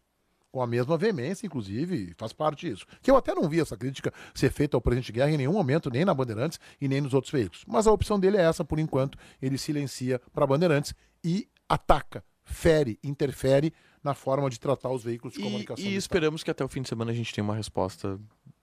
[0.51, 2.85] Com a mesma veemência, inclusive, faz parte disso.
[3.01, 5.89] Que eu até não vi essa crítica ser feita ao presidente Guerra em nenhum momento,
[5.89, 7.63] nem na Bandeirantes e nem nos outros veículos.
[7.65, 10.93] Mas a opção dele é essa, por enquanto, ele silencia para Bandeirantes
[11.23, 15.85] e ataca, fere, interfere na forma de tratar os veículos de E, comunicação.
[15.85, 15.99] e Estado.
[15.99, 18.19] esperamos que até o fim de semana a gente tenha uma resposta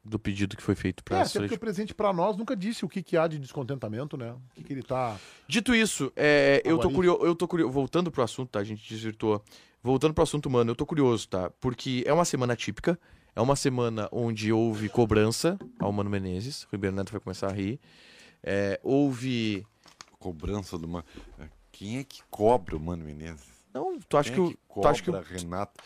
[0.09, 2.57] do pedido que foi feito É, para até assessoria porque o presidente, para nós, nunca
[2.57, 4.33] disse o que, que há de descontentamento, né?
[4.33, 5.17] O que, que ele tá.
[5.47, 7.73] Dito isso, é, eu, tô curioso, eu tô curioso.
[7.73, 8.61] Voltando pro assunto, tá?
[8.61, 9.43] A gente desvirtuou.
[9.83, 11.51] Voltando pro assunto, mano, eu tô curioso, tá?
[11.61, 12.99] Porque é uma semana típica.
[13.37, 16.65] É uma semana onde houve cobrança ao Mano Menezes.
[16.65, 17.79] O Ribeiro Neto vai começar a rir.
[18.43, 19.65] É, houve.
[20.19, 21.05] Cobrança do Mano.
[21.71, 23.47] Quem é que cobra o Mano Menezes?
[23.73, 25.81] Não, tu acha Quem que, é o- tu acha que, o- cobra Renato?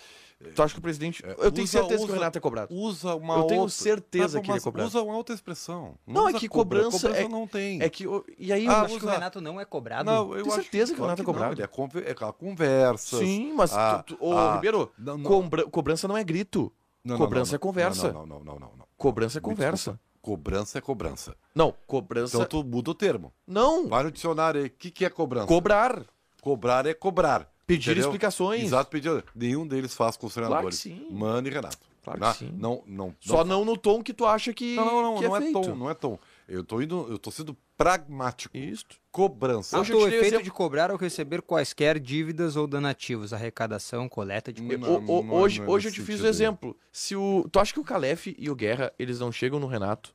[0.55, 1.25] Tu acha que o presidente.
[1.25, 2.75] É, eu tenho usa- certeza que usa- o Renato é cobrado.
[2.75, 4.87] Usa uma Eu tenho outra- certeza Tá, que ele é mas cobrado.
[4.89, 5.95] Usa uma outra expressão.
[6.07, 7.81] Não, é usa que cobra- cobrança é- não tem.
[7.83, 8.07] É que.
[8.07, 10.05] o- E aí, Ah, eu Acho que o Renato não é cobrado.
[10.11, 11.55] Não, eu Tenho certeza que o claro Renato é não, cobrado.
[11.55, 13.19] Ele é, é aquela conversa.
[13.19, 13.73] Sim, mas.
[13.73, 15.25] Ah, tu, tu, ô, ah, Ribeiro, não, não.
[15.31, 16.73] cobra- cobrança não é grito.
[17.17, 18.13] cobrança é conversa.
[18.13, 18.87] Não, não, não, não, não.
[18.97, 19.93] Cobrança é conversa.
[19.93, 20.01] desculpa.
[20.23, 21.37] Cobrança é cobrança.
[21.53, 22.37] Não, cobrança.
[22.37, 23.33] Então tu muda o termo.
[23.45, 23.89] Não!
[23.89, 24.69] Vai no dicionário aí.
[24.69, 25.49] O que, que é cobrança?
[25.49, 26.05] Cobrar.
[26.41, 27.52] Cobrar é cobrar.
[27.67, 28.09] Pedir entendeu?
[28.09, 28.63] explicações.
[28.65, 29.25] Exato, pedir.
[29.35, 30.79] Nenhum deles faz com os treinadores.
[30.79, 31.07] sim.
[31.11, 31.79] Mano e Renato.
[32.03, 32.53] Claro que sim.
[32.59, 35.37] Não, não, Só não no tom que tu acha que, Não, não, não, que não
[35.37, 36.19] é, é, tom, não é tom.
[36.49, 38.57] Eu tô indo, eu tô sendo pragmático.
[38.57, 38.85] Isso.
[39.13, 39.79] Cobrança.
[39.79, 44.61] Hoje dei efeito exemplo- de cobrar ou receber quaisquer dívidas ou donativos, arrecadação, coleta de
[44.63, 46.29] Não, O- o- não é- hoje não é hoje eu te fiz o aí.
[46.31, 46.77] exemplo.
[46.91, 50.13] Se o, tu acha que o Calef e o Guerra, eles não chegam no Renato?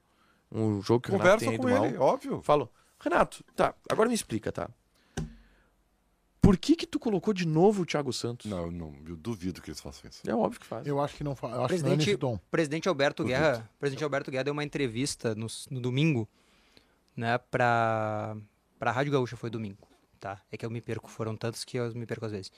[0.51, 2.07] Um jogo que o Renato Conversa tem com ido ele, mal.
[2.09, 2.41] óbvio.
[2.43, 2.69] Falo,
[2.99, 4.69] Renato, tá, agora me explica, tá?
[6.47, 8.49] Por que que tu colocou de novo o Thiago Santos?
[8.49, 10.21] Não, eu não, eu duvido que eles façam isso.
[10.25, 10.87] É óbvio que faz.
[10.87, 11.47] Eu acho que não fa...
[11.47, 12.39] eu acho que não é Presidente, nesse tom.
[12.49, 13.37] presidente Alberto Duvido.
[13.37, 16.25] Guerra, presidente Alberto Guerra deu uma entrevista no, no domingo,
[17.17, 18.37] né, pra,
[18.79, 19.85] pra Rádio Gaúcha, foi domingo,
[20.21, 20.41] tá?
[20.49, 22.49] É que eu me perco, foram tantos que eu me perco às vezes.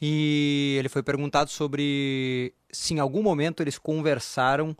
[0.00, 4.76] E ele foi perguntado sobre se em algum momento eles conversaram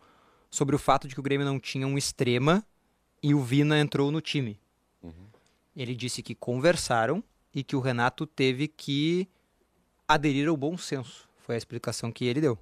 [0.48, 2.64] sobre o fato de que o Grêmio não tinha um extrema
[3.20, 4.61] e o Vina entrou no time.
[5.74, 7.20] Ele disse que conversaram
[7.55, 9.28] e que o Renato teve que
[10.09, 11.28] aderir ao bom senso.
[11.38, 12.59] Foi a explicação que ele deu.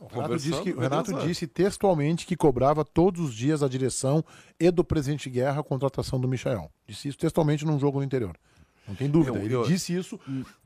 [0.00, 4.24] O Renato, disse, que- o Renato disse textualmente que cobrava todos os dias a direção
[4.58, 6.70] e do presidente Guerra a contratação do Michael.
[6.88, 8.36] Disse isso textualmente num jogo no interior.
[8.88, 9.38] Não tem dúvida.
[9.38, 10.18] Eu- Ele eu- disse isso.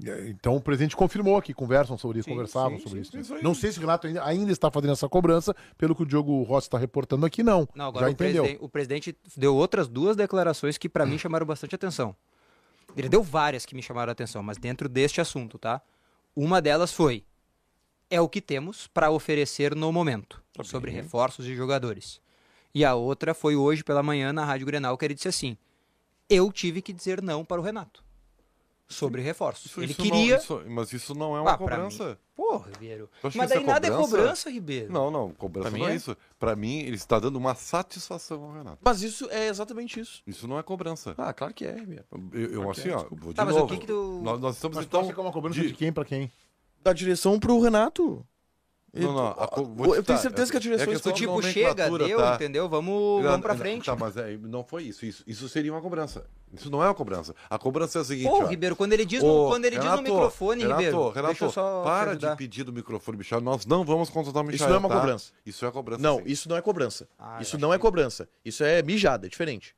[0.06, 3.34] eh, Então o presidente confirmou que conversam sobre isso, Sim, conversavam sim, sobre sim, isso.
[3.42, 6.42] Não sei se o Renato ainda, ainda está fazendo essa cobrança, pelo que o Diogo
[6.44, 7.68] Rossi está reportando aqui, não.
[7.74, 8.42] Não, agora Já o, entendeu.
[8.42, 12.16] presiden- o presidente deu outras duas declarações que pra mim chamaram bastante atenção.
[12.96, 15.82] Ele deu várias que me chamaram a atenção, mas dentro deste assunto, tá?
[16.34, 17.24] Uma delas foi:
[18.08, 22.20] é o que temos para oferecer no momento, sobre reforços de jogadores.
[22.74, 25.58] E a outra foi hoje pela manhã na Rádio Grenal, que ele disse assim:
[26.28, 28.05] eu tive que dizer não para o Renato
[28.88, 29.66] sobre reforços.
[29.66, 30.34] Isso- ele isso queria.
[30.36, 32.18] não- isso- mas isso não é uma Ah, cobrança.
[32.36, 33.08] Pô, Ribeiro.
[33.34, 34.50] Mas daí é nada é cobrança?
[34.50, 34.92] Ribeiro.
[34.92, 35.96] Não, não, cobrança Pra não é, é.
[35.96, 36.16] isso.
[36.38, 38.78] Pra mim, ele está dando uma satisfação ao Renato.
[38.82, 40.22] Mas isso é exatamente isso.
[40.26, 41.14] Isso não é cobrança.
[41.18, 42.04] Ah, claro que é, Ribeiro.
[42.32, 43.72] Eu, eu assim, é, ó, vou de Tá, mas o novo.
[43.74, 45.00] que que tu- Nós, nós estamos Mas então...
[45.10, 46.30] é uma cobrança de- de quem para quem?
[46.82, 48.24] Da direção pro Renato.
[49.02, 51.14] Não, não, a co- vou te eu tenho certeza que a direção é escuta.
[51.14, 52.34] Tipo, chega, nomenclatura, deu, tá?
[52.34, 52.68] entendeu?
[52.68, 53.84] Vamos, vamos pra frente.
[53.86, 55.04] Tá, mas é, não foi isso.
[55.04, 55.22] isso.
[55.26, 56.24] Isso seria uma cobrança.
[56.52, 57.34] Isso não é uma cobrança.
[57.50, 58.46] A cobrança é a seguinte, Pô, ó.
[58.46, 61.26] Ribeiro, quando ele diz, Ô, no, quando ele diz no Renato, microfone, Renato, Ribeiro, Renato,
[61.28, 63.40] deixa eu só para de pedir do microfone, Michel.
[63.40, 64.56] Nós não vamos contratar o Michel.
[64.56, 64.94] Isso não é uma tá?
[64.96, 65.32] cobrança.
[65.44, 66.02] Isso é cobrança.
[66.02, 66.22] Não, sim.
[66.26, 67.08] isso não é cobrança.
[67.18, 68.28] Ah, isso não é que- cobrança.
[68.44, 69.74] Isso é mijada, é diferente.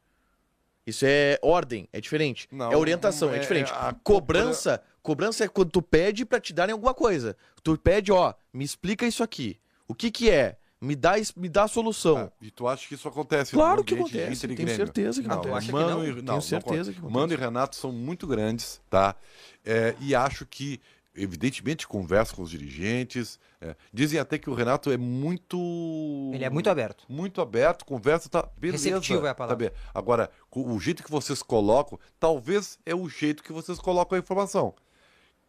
[0.87, 2.49] Isso é ordem, é diferente.
[2.51, 3.71] Não, é orientação, é, é- diferente.
[3.71, 7.35] é a cobrança, cobrança é quando tu pede pra te darem alguma coisa.
[7.63, 9.59] Tu pede, ó, me explica isso aqui.
[9.87, 10.59] O que que é?
[10.81, 12.19] Me dá, me dá a solução.
[12.19, 14.77] Ah, e tu acha que isso acontece Claro no que acontece, Inter e tenho Grêmio?
[14.77, 15.57] certeza que não, acontece.
[15.57, 16.05] acha que Mano não?
[16.05, 17.19] e- Tenho não, não certeza que acontece.
[17.21, 19.17] Mano e Renato são muito grandes, tá?
[19.65, 20.79] É, e acho que,
[21.17, 23.41] evidentemente, conversam com os dirigentes.
[23.61, 23.75] é.
[23.93, 26.31] Dizem até que o Renato é muito...
[26.33, 27.05] Ele é muito aberto.
[27.09, 28.89] Muito aberto, conversa, tá beleza.
[28.89, 29.71] Receptivo é a palavra.
[29.71, 29.77] Tá.
[29.93, 34.75] Agora, o jeito que vocês colocam, talvez é o jeito que vocês colocam a informação.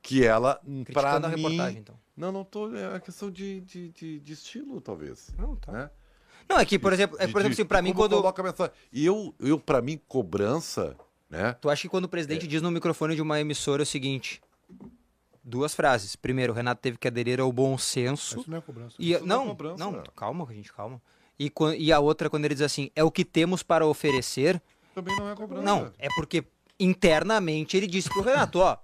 [0.01, 1.35] Que ela, para Criticando a mim...
[1.35, 1.95] reportagem, então.
[2.15, 2.75] Não, não tô...
[2.75, 5.29] É uma questão de, de, de, de estilo, talvez.
[5.37, 5.71] Não, tá.
[5.71, 5.89] Né?
[6.47, 8.15] Não, é que, por exemplo, é, por exemplo de- assim, pra de mim, quando.
[8.15, 8.73] coloca a mensagem.
[8.91, 10.95] E eu, eu para mim, cobrança,
[11.29, 11.53] né?
[11.61, 14.41] Tu acha que quando o presidente diz no microfone de uma emissora o seguinte:
[15.43, 16.15] duas frases.
[16.15, 18.39] Primeiro, o Renato teve que aderir ao bom senso.
[18.39, 18.95] Isso não é cobrança.
[18.97, 20.03] E, Isso não é não, cobrança, não, né?
[20.15, 20.99] calma, gente, calma.
[21.39, 24.61] E, e a outra, quando ele diz assim, é o que temos para oferecer.
[24.95, 25.63] Também não é cobrança.
[25.63, 26.43] Não, é porque
[26.79, 28.75] internamente ele disse pro Renato, ó,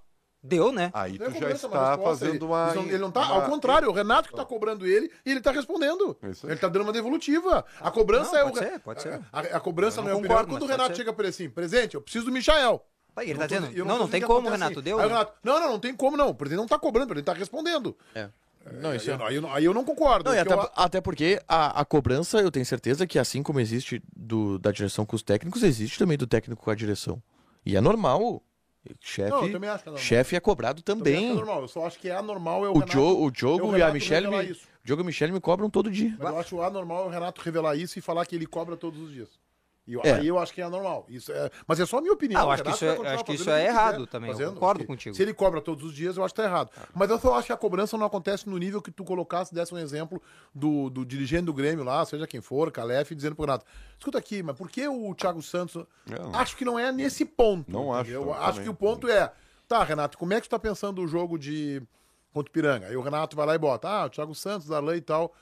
[0.46, 0.90] deu, né?
[0.94, 2.68] Aí Não é tu já está fazendo uma.
[2.70, 5.30] Ele não, ele não tá, uma- ao contrário, o Renato que tá cobrando ele e
[5.30, 6.16] ele tá respondendo.
[6.22, 6.26] É.
[6.46, 7.64] Ele tá dando uma devolutiva.
[7.80, 8.62] A cobrança Não, é pode o.
[8.62, 9.20] ser, pode ser.
[9.32, 11.12] A, a cobrança, Eu na não minha opinião, é concordo, quando o pode Renato chega
[11.12, 12.84] pra ele assim, presente, eu preciso do Michael.
[13.16, 14.84] Aí ele Eu tá dizendo, não, não, tô tem como, acontece Renato, assim.
[14.84, 14.98] deu.
[14.98, 15.08] Aí né?
[15.08, 16.28] Renato, não, não, não tem como não.
[16.28, 17.96] O presidente não tá cobrando, ele tá respondendo.
[18.14, 18.28] É.
[18.80, 19.20] Não, isso aí, é.
[19.20, 20.28] eu, aí eu não- aí eu não concordo.
[20.30, 24.02] Não, até, eu- até porque a, a cobrança, eu tenho certeza que assim como existe
[24.14, 27.22] do, da direção com os técnicos, existe também do técnico com a direção.
[27.64, 28.42] E é normal.
[29.00, 30.06] Chefe Não, eu também acho que é normal.
[30.06, 31.30] chefe é cobrado também também.
[31.30, 31.62] é normal.
[31.62, 32.92] Eu só acho que é anormal é o, O, Renato.
[32.92, 34.56] Diogo, o é o Diogo e a Michelle me.
[34.84, 36.14] Diogo e Michelle me cobram todo dia.
[36.18, 39.12] Mas eu acho anormal o Renato revelar isso e falar que ele cobra todos os
[39.12, 39.28] dias.
[39.86, 40.14] E eu- É.
[40.14, 41.06] aí eu acho que é anormal.
[41.08, 42.40] Isso é, mas é só a minha opinião.
[42.40, 44.30] Ah, eu O acho que isso é- acho que fazendo isso é errado quiser também,
[44.40, 45.14] eu concordo contigo.
[45.14, 46.70] Se ele cobra todos os dias, eu acho que tá errado.
[46.92, 49.72] Mas eu só acho que a cobrança não acontece no nível que tu colocasse, desse
[49.72, 50.20] um exemplo
[50.52, 53.64] do, do dirigente do Grêmio lá, seja quem for, Calef, dizendo pro Renato,
[53.96, 55.86] escuta aqui, mas por que o Thiago Santos...
[56.04, 56.34] não.
[56.34, 57.70] Acho que não é nesse ponto.
[57.70, 59.32] Não acho Eu também, acho que o ponto é,
[59.68, 61.80] tá, Renato, como é que tu tá pensando o jogo de
[62.32, 62.86] contra o Piranga?
[62.88, 65.32] Aí o Renato vai lá e bota, ah, o Thiago Santos, Darlan e tal...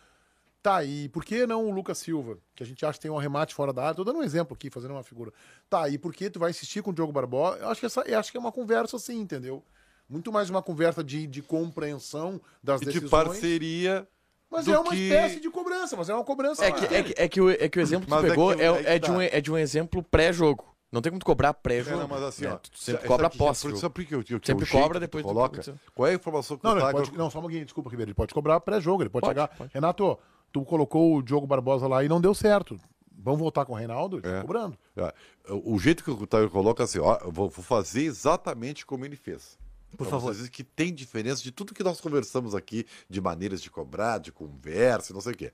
[0.65, 2.39] Tá, e por que não o Lucas Silva?
[2.55, 3.95] Que a gente acha que tem um arremate fora da área.
[3.95, 5.31] Tô dando um exemplo aqui, fazendo uma figura.
[5.69, 7.59] Tá, e por que tu vai insistir com o Diogo Barbosa?
[7.59, 9.63] Eu acho que, essa, eu acho que é uma conversa assim, entendeu?
[10.09, 13.11] Muito mais uma conversa de, de compreensão das E de decisões.
[13.11, 14.09] parceria.
[14.51, 16.65] Mas do é uma que- espécie de cobrança, mas é uma cobrança.
[16.65, 18.29] É que, é, que, é, que o, é que o exemplo que tu Mas é
[18.31, 19.13] pegou que- é, é que é de tá.
[19.13, 20.75] um, é de um exemplo pré-jogo.
[20.91, 21.99] Não tem como tu cobrar É, pré-jogo.
[21.99, 22.53] não, mas assim, né?
[22.53, 22.57] ó.
[22.57, 23.61] Tu sempre cobra pós.
[23.61, 23.69] que,
[24.07, 25.63] que, que Sempre cobra, que tu depois tu coloca?
[25.63, 27.05] pode- Qual é a informação que Não, o não, Tiger...
[27.05, 28.09] pode, não, só um pouquinho, desculpa, Ribeiro.
[28.11, 29.49] Ele pode cobrar pré-jogo, ele pode, Pode, chegar.
[29.57, 29.71] pode.
[29.75, 30.17] Renato,
[30.55, 32.79] tu colocou o Diogo Barbosa lá e não deu certo.
[33.19, 34.17] Vamos voltar com o Reinaldo?
[34.19, 34.41] Ele tá É.
[34.43, 34.79] cobrando.
[34.97, 35.13] Ah,
[35.49, 39.59] O jeito que o Tiger coloca assim, ó, eu vou, fazer exatamente como ele fez.
[39.91, 40.35] Por Pra favor.
[40.51, 45.13] Que tem diferença de tudo que nós conversamos aqui, de maneiras de cobrar, de conversa,
[45.13, 45.53] não sei o quê.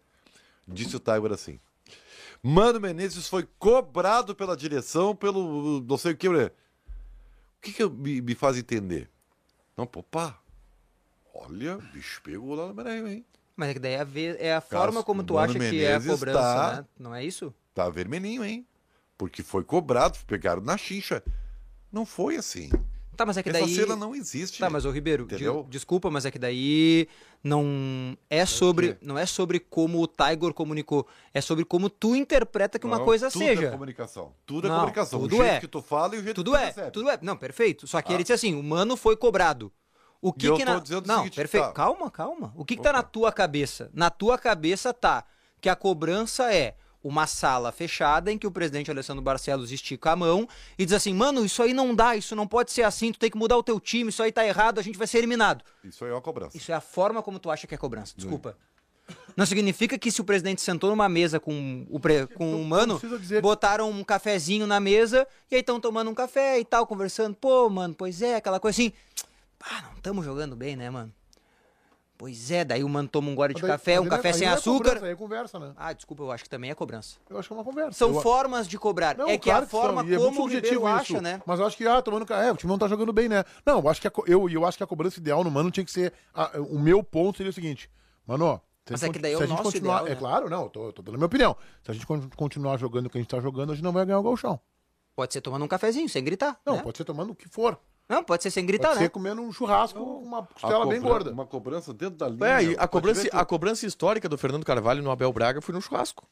[0.68, 1.58] Disse o Tiger assim.
[2.42, 6.28] Mano Menezes foi cobrado pela direção, pelo não sei o que.
[6.28, 6.50] O
[7.62, 9.10] que, que me, me faz entender?
[9.76, 10.38] Não, pô, pá.
[11.34, 13.24] Olha, o bicho pegou lá no meio, hein?
[13.60, 15.92] Mas é que daí é a, ve- é a forma como tu acha que é
[15.94, 16.84] a Menezes cobrança, tá- né?
[16.98, 17.52] Não é isso?
[17.74, 18.66] Tá vermelhinho, hein?
[19.18, 21.22] Porque foi cobrado, pegaram na chincha.
[21.92, 22.70] Não foi assim.
[23.14, 23.74] Tá, mas é que Essa daí...
[23.74, 24.58] cena não existe.
[24.60, 25.36] Tá, mas o Ribeiro, de-
[25.68, 27.06] desculpa, mas é que daí
[27.44, 32.78] não é sobre, não é sobre como o Tiger comunicou, é sobre como tu interpreta
[32.78, 33.66] que uma Não, coisa tudo seja.
[33.66, 34.32] É comunicação.
[34.46, 35.20] Tudo é Não, comunicação.
[35.20, 35.60] tudo o jeito é.
[35.60, 36.90] que tu fala e o jeito Tudo que tu é, recebe.
[36.92, 37.18] tudo é.
[37.20, 37.86] Não, perfeito.
[37.86, 38.14] Só que Ah.
[38.14, 39.70] ele disse assim, o mano foi cobrado.
[40.22, 40.74] O que eu que na...
[41.06, 41.66] Não, seguinte, perfeito.
[41.66, 41.72] tá.
[41.72, 42.52] Calma, calma.
[42.54, 43.90] O que que tá na tua cabeça?
[43.94, 45.24] Na tua cabeça tá
[45.60, 50.16] que a cobrança é uma sala fechada em que o presidente Alessandro Barcelos estica a
[50.16, 50.46] mão
[50.78, 53.30] e diz assim: "Mano, isso aí não dá, isso não pode ser assim, tu tem
[53.30, 55.64] que mudar o teu time, isso aí tá errado, a gente vai ser eliminado".
[55.82, 56.56] Isso aí é uma cobrança.
[56.56, 58.12] Isso é a forma como tu acha que é cobrança.
[58.14, 58.56] Desculpa.
[59.36, 62.26] Não significa que se o presidente sentou numa mesa com o, pre...
[62.28, 63.00] com o mano,
[63.42, 67.34] botaram um cafezinho na mesa e aí estão tomando um café e tal, conversando.
[67.34, 68.92] Pô, mano, pois é, aquela coisa assim.
[69.62, 71.12] Ah, não estamos jogando bem, né, mano?
[72.16, 74.46] Pois é, daí o mano toma um gole de daí- café, um é- café sem
[74.46, 74.84] é açúcar.
[74.90, 75.72] Cobrança, aí é conversa, né?
[75.74, 77.16] Ah, desculpa, eu acho que também é cobrança.
[77.30, 77.92] Eu acho que é uma conversa.
[77.92, 79.16] São Eu- formas de cobrar.
[79.16, 81.40] Não, é que claro a forma é como o subjetivo Ribeiro isso, acha, né?
[81.46, 82.26] Mas eu acho que, ah, tomando.
[82.26, 83.42] ca- É, o time não tá jogando bem, né?
[83.64, 85.84] Não, eu acho que a, eu, eu acho que a cobrança ideal no mano tinha
[85.84, 86.12] que ser.
[86.34, 87.90] a- o meu ponto seria o seguinte,
[88.26, 90.16] mano, se a Mas é que daí é se o nosso ideal, É né?
[90.16, 91.56] claro, não, eu tô, tô dando a minha opinião.
[91.82, 93.92] Se a gente con- continuar jogando o que a gente tá jogando, a gente não
[93.92, 94.60] vai ganhar o golchão.
[95.16, 96.60] Pode ser tomando um cafezinho, sem gritar.
[96.66, 96.82] Não, né?
[96.82, 97.78] pode ser tomando o que for.
[98.10, 99.08] Não, pode ser sem Pode gritar, ser né?
[99.08, 101.30] comendo um churrasco, uma costela bem gorda.
[101.30, 102.44] Uma cobrança dentro da linha.
[102.46, 105.80] É, e a cobrança, a cobrança histórica do Fernando Carvalho no Abel Braga foi no
[105.80, 106.26] churrasco.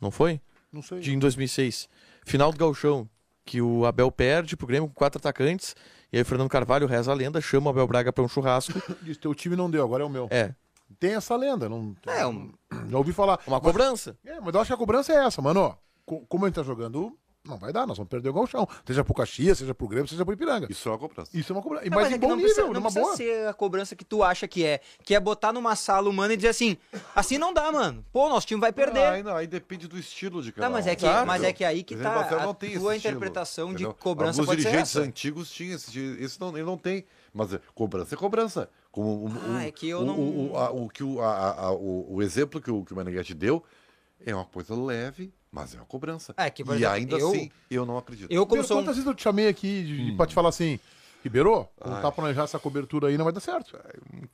[0.00, 0.40] Não foi?
[0.72, 0.98] Não sei.
[0.98, 1.88] De, em 2006.
[2.24, 3.08] Final do Gauchão,
[3.44, 5.76] que o Abel perde pro Grêmio com quatro atacantes.
[6.12, 8.72] E aí o Fernando Carvalho reza a lenda, chama o Abel Braga pra um churrasco.
[9.00, 10.26] Diz, teu time não deu, agora é o meu.
[10.30, 10.52] É,
[10.98, 11.94] Tem essa lenda, não.
[12.06, 12.52] É, um-
[12.88, 13.38] Já ouvi falar.
[13.46, 14.18] uma Mas- cobrança.
[14.24, 15.76] É, mas eu acho que a cobrança é essa, mano.
[16.04, 18.68] Como a gente tá jogando, não vai dar, nós vamos perder o galchão.
[18.86, 20.68] Seja pro Caxias, seja pro Grêmio, seja pro Ipiranga.
[20.70, 21.30] Isso é uma cobrança.
[21.34, 21.86] Isso é uma cobrança.
[21.86, 23.16] E Não, mas é em bom não nível, precisa, não numa precisa boa.
[23.16, 24.80] ser a cobrança que tu acha que é.
[25.02, 26.76] Que é botar numa sala humana e dizer assim,
[27.16, 28.04] assim não dá, mano.
[28.12, 29.04] Pô, nosso time vai perder.
[29.06, 31.52] Aí, não, aí depende do estilo de cada Tá, mas é um, que, mas é
[31.52, 33.94] que aí que tá a não tem tua estilo, interpretação de entendeu?
[33.94, 37.04] cobrança Alguns pode ser dirigentes antigos tinham esse, esse não, ele não tem.
[37.34, 38.70] Mas é, cobrança é cobrança.
[38.92, 40.18] Como o, Ah, o- é que eu o, não-
[40.52, 42.96] o, a- o que o, a- a- a- o, o exemplo que o, que o
[42.96, 43.64] Meneghetti deu
[44.24, 46.34] é uma coisa leve, mas é uma cobrança.
[46.36, 48.30] É que, e exemplo, ainda eu- assim, eu não acredito.
[48.30, 48.80] Eu, como Ribeiro, sou um...
[48.80, 50.78] quantas vezes eu te chamei aqui de, de- pra te falar assim,
[51.22, 51.68] Ribeiro,
[52.00, 53.76] tá planejando essa cobertura aí, não vai dar certo.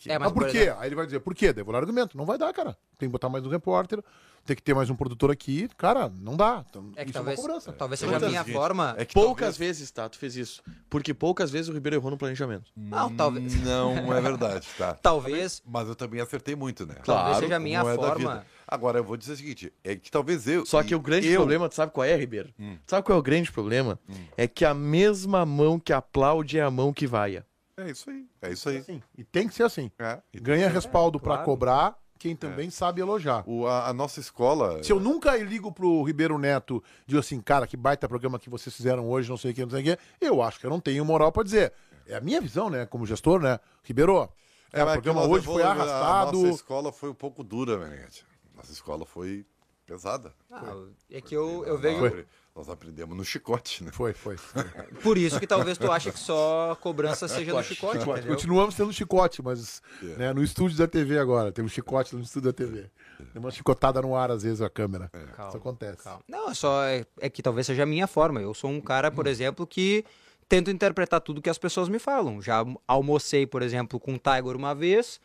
[0.06, 0.58] É, Mas, por por quê?
[0.58, 1.52] exemplo- Aí ele vai dizer, por quê?
[1.52, 2.16] Daí vou dar argumento.
[2.16, 2.76] Não vai dar, cara.
[2.98, 4.02] Tem que botar mais um repórter,
[4.48, 5.68] tem que ter mais um produtor aqui.
[5.76, 6.64] Cara, não dá.
[6.70, 7.38] Então, É que isso talvez,
[7.68, 8.58] é talvez seja a minha vezes?
[8.58, 8.94] forma...
[8.96, 10.08] É que Poucas talvez- vezes, tá?
[10.08, 10.62] Tu fez isso.
[10.88, 12.70] Porque poucas vezes o Ribeiro errou no planejamento.
[12.74, 13.62] Não, talvez...
[13.62, 14.94] Não é verdade, tá?
[15.02, 15.62] Talvez...
[15.66, 16.94] Mas eu também acertei muito, né?
[17.04, 18.44] Talvez seja a minha é forma.
[18.66, 20.64] Agora, eu vou dizer o seguinte: é que talvez eu.
[20.66, 22.52] Só que o grande eu- problema, tu sabe qual é, Ribeiro?
[22.86, 23.98] Sabe qual é o grande problema?
[24.36, 27.46] É que a mesma mão que aplaude é a mão que vaia.
[27.78, 28.26] É isso aí.
[28.42, 28.78] É isso aí.
[28.78, 29.90] Assim, e tem que ser assim.
[29.98, 31.44] É, Ganha respaldo pra claro.
[31.44, 33.44] cobrar quem também sabe elogiar.
[33.46, 34.82] O, a, a nossa escola.
[34.82, 38.74] Se eu nunca ligo pro Ribeiro Neto, digo assim, cara, que baita programa que vocês
[38.74, 40.80] fizeram hoje, não sei o que, não sei o que, eu acho que eu não
[40.80, 41.72] tenho moral pra dizer.
[42.06, 43.60] É a minha visão, né, como gestor, né?
[43.82, 44.28] Ribeiro,
[44.72, 46.38] é, o mas programa hoje foi arrastado.
[46.38, 48.24] A nossa escola foi um pouco dura, Meneghetti.
[48.54, 49.46] Nossa escola foi.
[49.86, 50.34] Pesada.
[50.50, 52.26] Ah, é que eu, eu vejo.
[52.58, 53.92] Nós aprendemos no chicote, né?
[53.92, 54.34] Foi, foi.
[55.00, 58.34] Por isso que talvez tu ache que só cobrança seja no chicote, entendeu?
[58.34, 61.52] Continuamos tendo chicote, mas né, no estúdio da TV agora.
[61.52, 62.90] Tem um chicote no estúdio da TV.
[63.32, 65.08] Tem uma chicotada no ar, às vezes, a câmera.
[65.46, 66.02] Isso acontece.
[66.02, 66.20] Calma.
[66.26, 68.40] Não, é só é, é que talvez seja a minha forma.
[68.40, 70.04] Eu sou um cara, por exemplo, que
[70.48, 72.42] tento interpretar tudo que as pessoas me falam.
[72.42, 75.20] Já almocei, por exemplo, com o Tiger uma vez,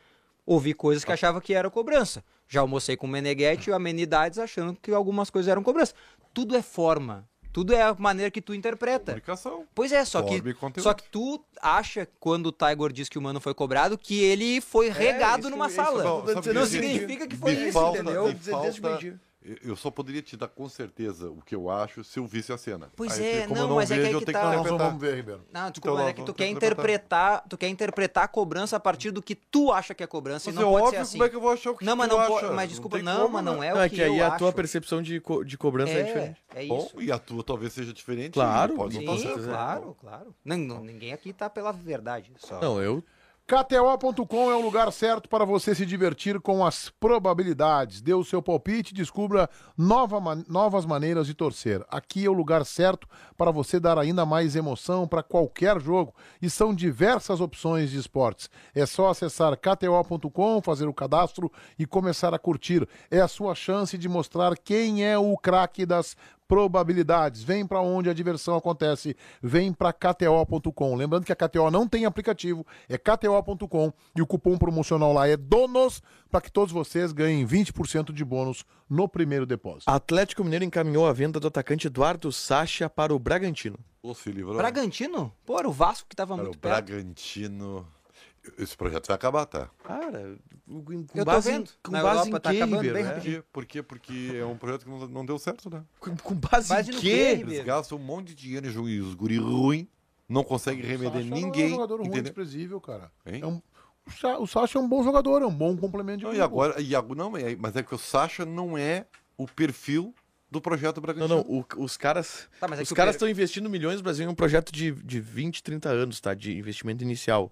[0.45, 2.23] ouvi coisas que achava que era cobrança.
[2.47, 5.95] Já almocei com o Meneghetti e amenidades achando que algumas coisas eram cobrança.
[6.34, 7.27] Tudo é forma.
[7.51, 9.11] Tudo é a maneira que tu interpreta.
[9.11, 9.65] Comunicação.
[9.75, 10.41] Pois é, só que,
[10.81, 14.59] só que tu acha, quando o Tiger diz que o mano foi cobrado, que ele
[14.59, 16.03] foi regado isso- numa isso- sala.
[16.03, 18.27] Não, não significa que foi me isso, falta- entendeu?
[18.27, 19.19] me falta-.
[19.63, 22.57] Eu- só poderia te dar com certeza o que eu acho se eu visse a
[22.57, 22.91] cena.
[22.95, 24.43] Pois Aí, é, não, eu mas é que vejo, eu que tenho tá.
[24.45, 24.87] Nós interpretar.
[24.87, 25.41] vamos ver, Ribeiro.
[25.51, 26.85] Não, desculpa, Então, mas é que tu quer interpretar.
[26.85, 30.49] interpretar, tu quer interpretar a cobrança a partir do que tu acha que é cobrança
[30.49, 31.11] Mas e é não pode óbvio, ser assim.
[31.13, 32.29] como é que eu vou achar o que Não, mas tu não acha?
[32.31, 33.67] pode, mas desculpa, não, como, mas não né?
[33.67, 34.55] é o Não, é que, que aí eu a tua acho.
[34.55, 36.41] percepção de, co- de cobrança é, é, diferente.
[36.55, 37.01] é Bom, isso.
[37.01, 38.33] e a tua talvez seja diferente.
[38.33, 39.49] Claro, Pode não Sim, estar certo.
[39.49, 40.35] claro, claro.
[40.45, 42.31] Não, não, ninguém aqui tá pela verdade.
[42.37, 42.59] Só.
[42.61, 43.03] Não, eu
[43.45, 48.01] KTO.com é o lugar certo para você se divertir com as probabilidades.
[48.01, 50.17] Dê o seu palpite e descubra nova
[50.47, 51.83] novas maneiras de torcer.
[51.89, 56.15] Aqui é o lugar certo para você dar ainda mais emoção para qualquer jogo.
[56.41, 58.49] E são diversas opções de esportes.
[58.73, 62.87] É só acessar KTO.com, fazer o cadastro e começar a curtir.
[63.11, 66.15] É a sua chance de mostrar quem é o craque das
[66.47, 67.43] probabilidades.
[67.43, 69.15] Vem para onde a diversão acontece.
[69.41, 70.95] Vem para KTO.com.
[70.95, 75.37] Lembrando que a KTO não tem aplicativo, é KTO.com e o cupom promocional lá é
[75.37, 79.89] DONOS para que todos vocês ganhem 20% de bônus no primeiro depósito.
[79.89, 83.77] Atlético Mineiro encaminhou a venda do atacante Eduardo Sacha para o Bragantino.
[84.01, 84.57] Ou se livrou.
[84.57, 85.33] Bragantino?
[85.45, 86.85] Pô, era o Vasco que tava Cara, muito o perto.
[86.87, 87.87] Bragantino.
[88.57, 89.69] Esse projeto vai acabar, tá?
[89.83, 90.37] Cara,
[90.67, 91.69] com Eu base em, vendo.
[91.81, 92.93] com Na base Europa em tá quê, acabando Ribeiro?
[92.95, 93.13] bem É.
[93.13, 93.43] Por quê?
[93.53, 93.83] Por quê?
[93.83, 95.83] Porque é um projeto que não, não deu certo, né?
[95.99, 96.99] Com, com base, Base em quê?
[96.99, 99.87] quê, Eles gastam um remender de dinheiro em ju- e os guri ruim,
[100.27, 101.69] não conseguem remeder Sacha não é um ninguém.
[101.69, 102.23] jogador ruim, entendeu?
[102.23, 103.11] desprezível, cara.
[103.25, 103.39] Hein?
[103.41, 103.61] É um-
[104.05, 106.41] o Sa- o Sacha é um bom jogador, é um bom complemento de Não, e
[106.41, 109.05] agora, e agora não, é- mas é que o Sacha não é
[109.37, 110.13] o perfil
[110.53, 111.35] do projeto Não, Bragantino.
[111.35, 111.41] não,
[111.79, 114.29] o- os caras Tá, mas é os caras Per- estão investindo milhões no Brasil em
[114.29, 116.33] um projeto de, de 20, 30 anos, tá?
[116.33, 117.51] De investimento inicial.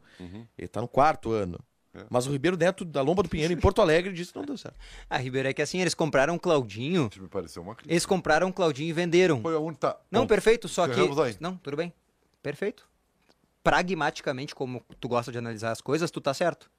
[0.57, 1.59] Ele tá no quarto ano.
[1.93, 2.05] É.
[2.09, 4.57] Mas o Ribeiro Neto, da Lomba do Pinheiro, em Porto Alegre, disse que não deu
[4.57, 4.77] certo.
[5.09, 7.91] Ah, Ribeiro, é que assim, eles compraram o Claudinho, Isso me pareceu uma crítica.
[7.93, 9.41] eles compraram o Claudinho e venderam.
[9.41, 9.99] Foi aonde tá.
[10.09, 10.97] Não, Bom, perfeito, só que...
[10.97, 11.35] aí.
[11.41, 11.91] Não, tudo bem.
[12.41, 12.87] Perfeito.
[13.61, 16.71] Pragmaticamente, como tu gosta de analisar as coisas, tu tá certo.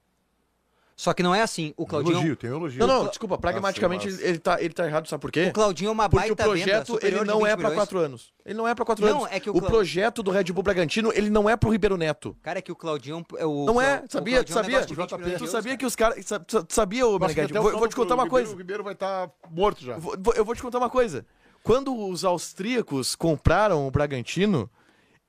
[0.95, 1.73] Só que não é assim.
[1.75, 2.79] O Claudinho, Elogio, tem elogio.
[2.79, 4.23] Não, não, desculpa, pragmaticamente massa.
[4.23, 5.47] ele, tá, ele tá errado, sabe por quê?
[5.47, 7.49] o Claudinho é uma Porque o baita venda, projeto ele superior de não 20 é
[7.49, 7.75] pra milhões.
[7.75, 8.33] quatro anos.
[8.45, 9.31] Ele não é pra quatro Não, anos.
[9.31, 12.37] é que o o projeto do Red Bull Bragantino, ele não é pro Ribeiro Neto.
[12.43, 13.65] Cara, é que o Claudinho é o.
[13.65, 14.35] Não é, o sabia?
[14.35, 14.69] Claudinho é um sabia?
[14.79, 15.77] negócio de 20 milhões de Tu sabia cara.
[15.77, 16.25] que os caras.
[16.25, 17.57] sa- sa- Sabia, ô Meneghete?
[17.57, 18.53] o Vou, vou te contar uma coisa.
[18.53, 19.97] O Ribeiro vai estar morto já.
[19.97, 21.25] Vou- eu vou te contar uma coisa.
[21.63, 24.69] Quando os austríacos compraram o Bragantino,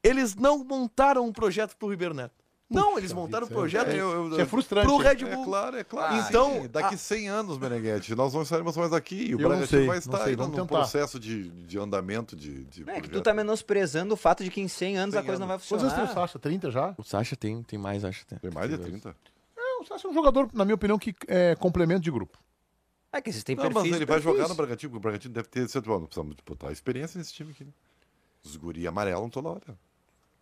[0.02, 2.34] eles não montaram um projeto pro Ribeiro Neto.
[2.70, 4.86] Não, eles montaram um projeto É, eu- eu- é frustrante.
[4.86, 5.44] pro Red É Bull.
[5.44, 6.14] claro, é claro.
[6.14, 6.68] Ah, então, sim.
[6.68, 9.16] daqui 100 anos, Meneghete, nós não estaremos mais aqui.
[9.16, 11.78] E o Eu não Bragantino sei, vai não estar sei, vamos num processo de, de
[11.78, 14.96] andamento de, de Não, é que tu tá menosprezando o fato de que em 100
[14.96, 16.26] anos a 100 coisa não vai Quantos anos tem o funcionar.
[16.28, 16.38] Sacha?
[16.38, 16.94] 30 já?
[16.96, 18.26] O Sacha tem, tem mais, acho.
[18.26, 19.14] Tem, Tem mais de 30.
[19.56, 22.38] É, o Sacha é um jogador, na minha opinião, que é complemento de grupo.
[23.12, 23.82] É que existem Não, perfis.
[23.82, 24.24] mas ele vai perfis.
[24.24, 25.60] jogar no Bragantino, porque o Bragantino deve ter.
[25.86, 27.70] Não precisamos botar experiência nesse time aqui, né?
[28.42, 29.78] Os guri amarelam toda hora.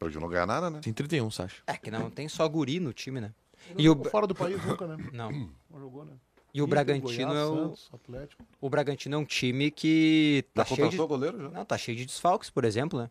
[0.03, 0.80] Bragantino não ganha nada, né?
[0.82, 1.62] Tem 31, Sacha.
[1.66, 3.32] É que não tem só guri no time, né?
[3.76, 4.05] E E o.
[4.05, 4.96] Fora do país nunca, né?
[5.12, 5.30] não.
[5.70, 6.12] Não jogou, né?
[6.55, 8.44] E o Inter, Bragantino Goiás, é o, Santos, Atlético.
[8.61, 11.48] o Bragantino é um time que Já tá cheio de goleiro já?
[11.48, 13.11] Não, tá cheio de desfalques, por exemplo, né?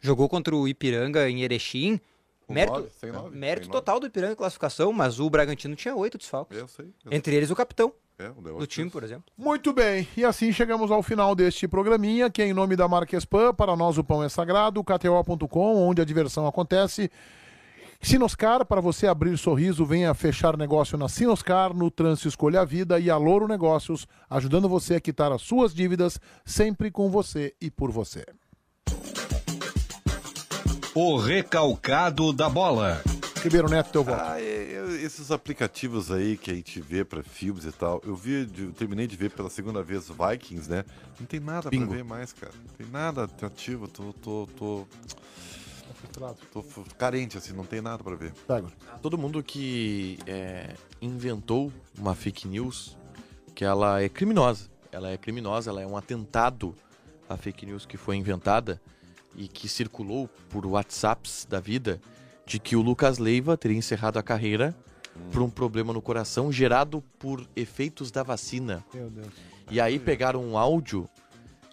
[0.00, 2.00] Jogou contra o Ipiranga em Erechim.
[2.46, 3.80] Com Mérito, nove, sem nove, mérito sem nove.
[3.84, 6.56] total do Ipiranga em classificação, mas o Bragantino tinha oito desfalques.
[6.56, 6.86] Eu sei.
[7.04, 7.98] eu Entre eles o capitão sei.
[8.18, 9.32] É, negócio do time, por exemplo.
[9.36, 13.24] Muito bem, e assim chegamos ao final deste programinha, que é em nome da Marques
[13.24, 17.08] Pan, para nós o pão é sagrado, KTO.com, onde a diversão acontece.
[18.00, 22.98] Sinoscar, para você abrir sorriso, venha fechar negócio na Sinoscar, no Trânsito Escolha a Vida
[22.98, 27.70] e a Louro Negócios, ajudando você a quitar as suas dívidas, sempre com você e
[27.70, 28.24] por você.
[30.92, 33.00] O recalcado da bola.
[33.42, 34.20] Ribeiro Neto, teu voto.
[34.20, 38.48] Ah, é, esses aplicativos aí que a gente vê pra filmes e tal, eu vi,
[38.58, 40.84] eu terminei de ver pela segunda vez Vikings, né?
[41.18, 41.86] Não tem nada Bingo.
[41.88, 42.52] pra ver mais, cara.
[42.66, 44.86] Não tem nada atrativo, tô, tô, tô,
[46.52, 48.32] tô f- carente, assim, não tem nada pra ver.
[48.46, 48.68] Pega.
[49.00, 52.96] Todo mundo que é, inventou uma fake news,
[53.54, 54.68] que ela é criminosa.
[54.90, 56.74] Ela é criminosa, ela é um atentado
[57.28, 58.80] à fake news que foi inventada
[59.36, 62.00] e que circulou por WhatsApps da vida
[62.48, 64.74] de que o Lucas Leiva teria encerrado a carreira
[65.30, 68.82] por um problema no coração gerado por efeitos da vacina.
[68.92, 69.28] Meu Deus.
[69.70, 71.06] E aí pegaram um áudio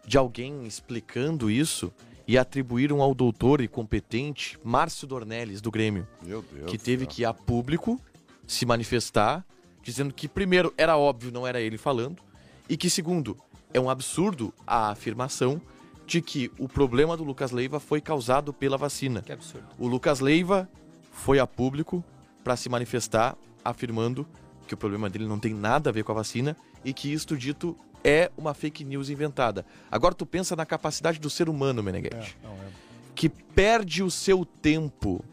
[0.06, 1.94] de alguém explicando isso
[2.28, 6.70] e atribuíram ao doutor e competente Márcio Dornelles, do Grêmio, Meu Deus.
[6.70, 8.00] que teve que ir a público
[8.46, 9.46] se manifestar,
[9.82, 12.22] dizendo que, primeiro, era óbvio, não era ele falando,
[12.68, 13.38] e que, segundo,
[13.74, 15.62] é um absurdo a afirmação
[16.06, 19.22] de que o problema do Lucas Leiva foi causado pela vacina.
[19.22, 19.68] Que absurdo.
[19.80, 20.70] O Lucas Leiva
[21.12, 22.04] foi a público
[22.44, 24.28] para se manifestar afirmando
[24.68, 27.36] que o problema dele não tem nada a ver com a vacina e que isto
[27.36, 29.66] dito é uma fake news inventada.
[29.92, 32.68] Agora tu pensa na capacidade do ser humano, Meneghetti, Não, é.
[33.16, 35.26] que perde o seu tempo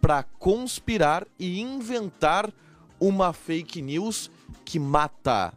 [0.00, 2.50] para conspirar e inventar
[2.98, 4.30] uma fake news
[4.64, 5.54] que mata.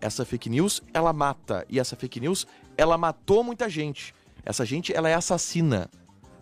[0.00, 1.64] Essa fake news, ela mata.
[1.68, 2.46] E essa fake news,
[2.76, 4.14] ela matou muita gente.
[4.44, 5.90] Essa gente, ela é assassina.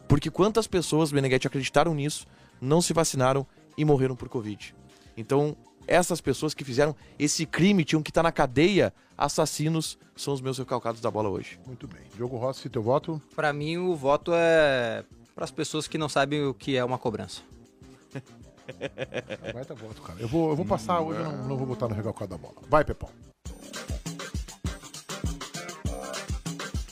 [0.09, 2.27] Porque quantas pessoas, Meneghetti, acreditaram nisso,
[2.61, 4.75] não se vacinaram e morreram por Covid.
[5.17, 5.57] Então,
[5.87, 10.59] essas pessoas que fizeram esse crime, tinham que estar na cadeia, assassinos, são os meus
[10.59, 11.59] recalcados da bola hoje.
[11.67, 12.03] Muito bem.
[12.15, 13.21] Diogo Rossi, teu voto?
[13.35, 15.05] Pra mim, o voto é
[15.35, 17.43] para as pessoas que não sabem o que é uma cobrança.
[19.53, 20.21] Vai tá voto, cara.
[20.21, 22.55] Eu vou, eu vou passar hoje, eu não, não vou botar no recalcado da bola.
[22.69, 23.09] Vai, Pepão.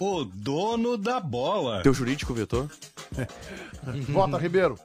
[0.01, 1.83] O dono da bola.
[1.83, 2.69] Teu jurídico vetou?
[4.09, 4.79] Vota, Ribeiro.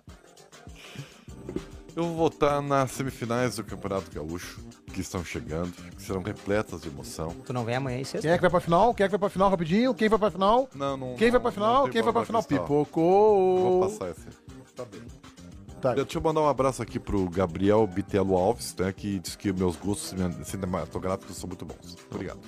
[1.95, 4.59] Eu vou votar nas semifinais do Campeonato Gaúcho,
[4.93, 7.30] que estão chegando, que serão repletas de emoção.
[7.45, 8.20] Tu não vem amanhã e sexta?
[8.28, 8.93] Quem é que vai pra final?
[8.93, 9.93] Quem é que vai pra final rapidinho?
[9.93, 10.70] Quem vai pra final?
[10.76, 11.16] Não, não.
[11.16, 11.88] Quem vai pra não final?
[11.89, 12.43] Quem vai pra final?
[12.43, 12.66] cristal.
[12.68, 13.59] Pipocou.
[13.80, 14.28] Vou passar esse.
[14.76, 15.01] Tá bem.
[15.80, 15.93] Tá.
[15.93, 19.78] Deixa eu mandar um abraço aqui pro Gabriel Bitelo Alves, né, que diz que meus
[19.78, 21.95] gostos cine- cinematográficos são muito bons.
[22.11, 22.39] Obrigado.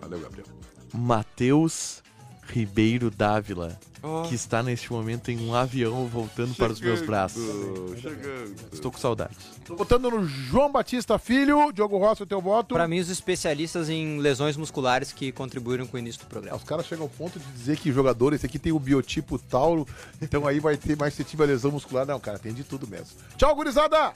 [0.00, 0.46] Valeu, Gabriel.
[0.92, 2.02] Matheus
[2.48, 4.22] Ribeiro Dávila, Oh.
[4.22, 7.42] que está neste momento em um avião voltando para os meus braços.
[8.00, 8.54] Chegando.
[8.72, 9.36] Estou com saudades.
[9.64, 11.72] Tô votando no João Batista Filho.
[11.72, 12.76] Diogo Rossi, o teu voto.
[12.76, 16.56] Pra mim, os especialistas em lesões musculares que contribuíram com o início do programa.
[16.56, 19.84] Os caras chegam ao ponto de dizer que jogador, esse aqui tem o biotipo Tauro,
[20.22, 22.06] então aí vai ter mais se tiver lesão muscular.
[22.06, 23.08] Não, cara, tem de tudo mesmo.
[23.36, 24.12] Tchau, gurizada!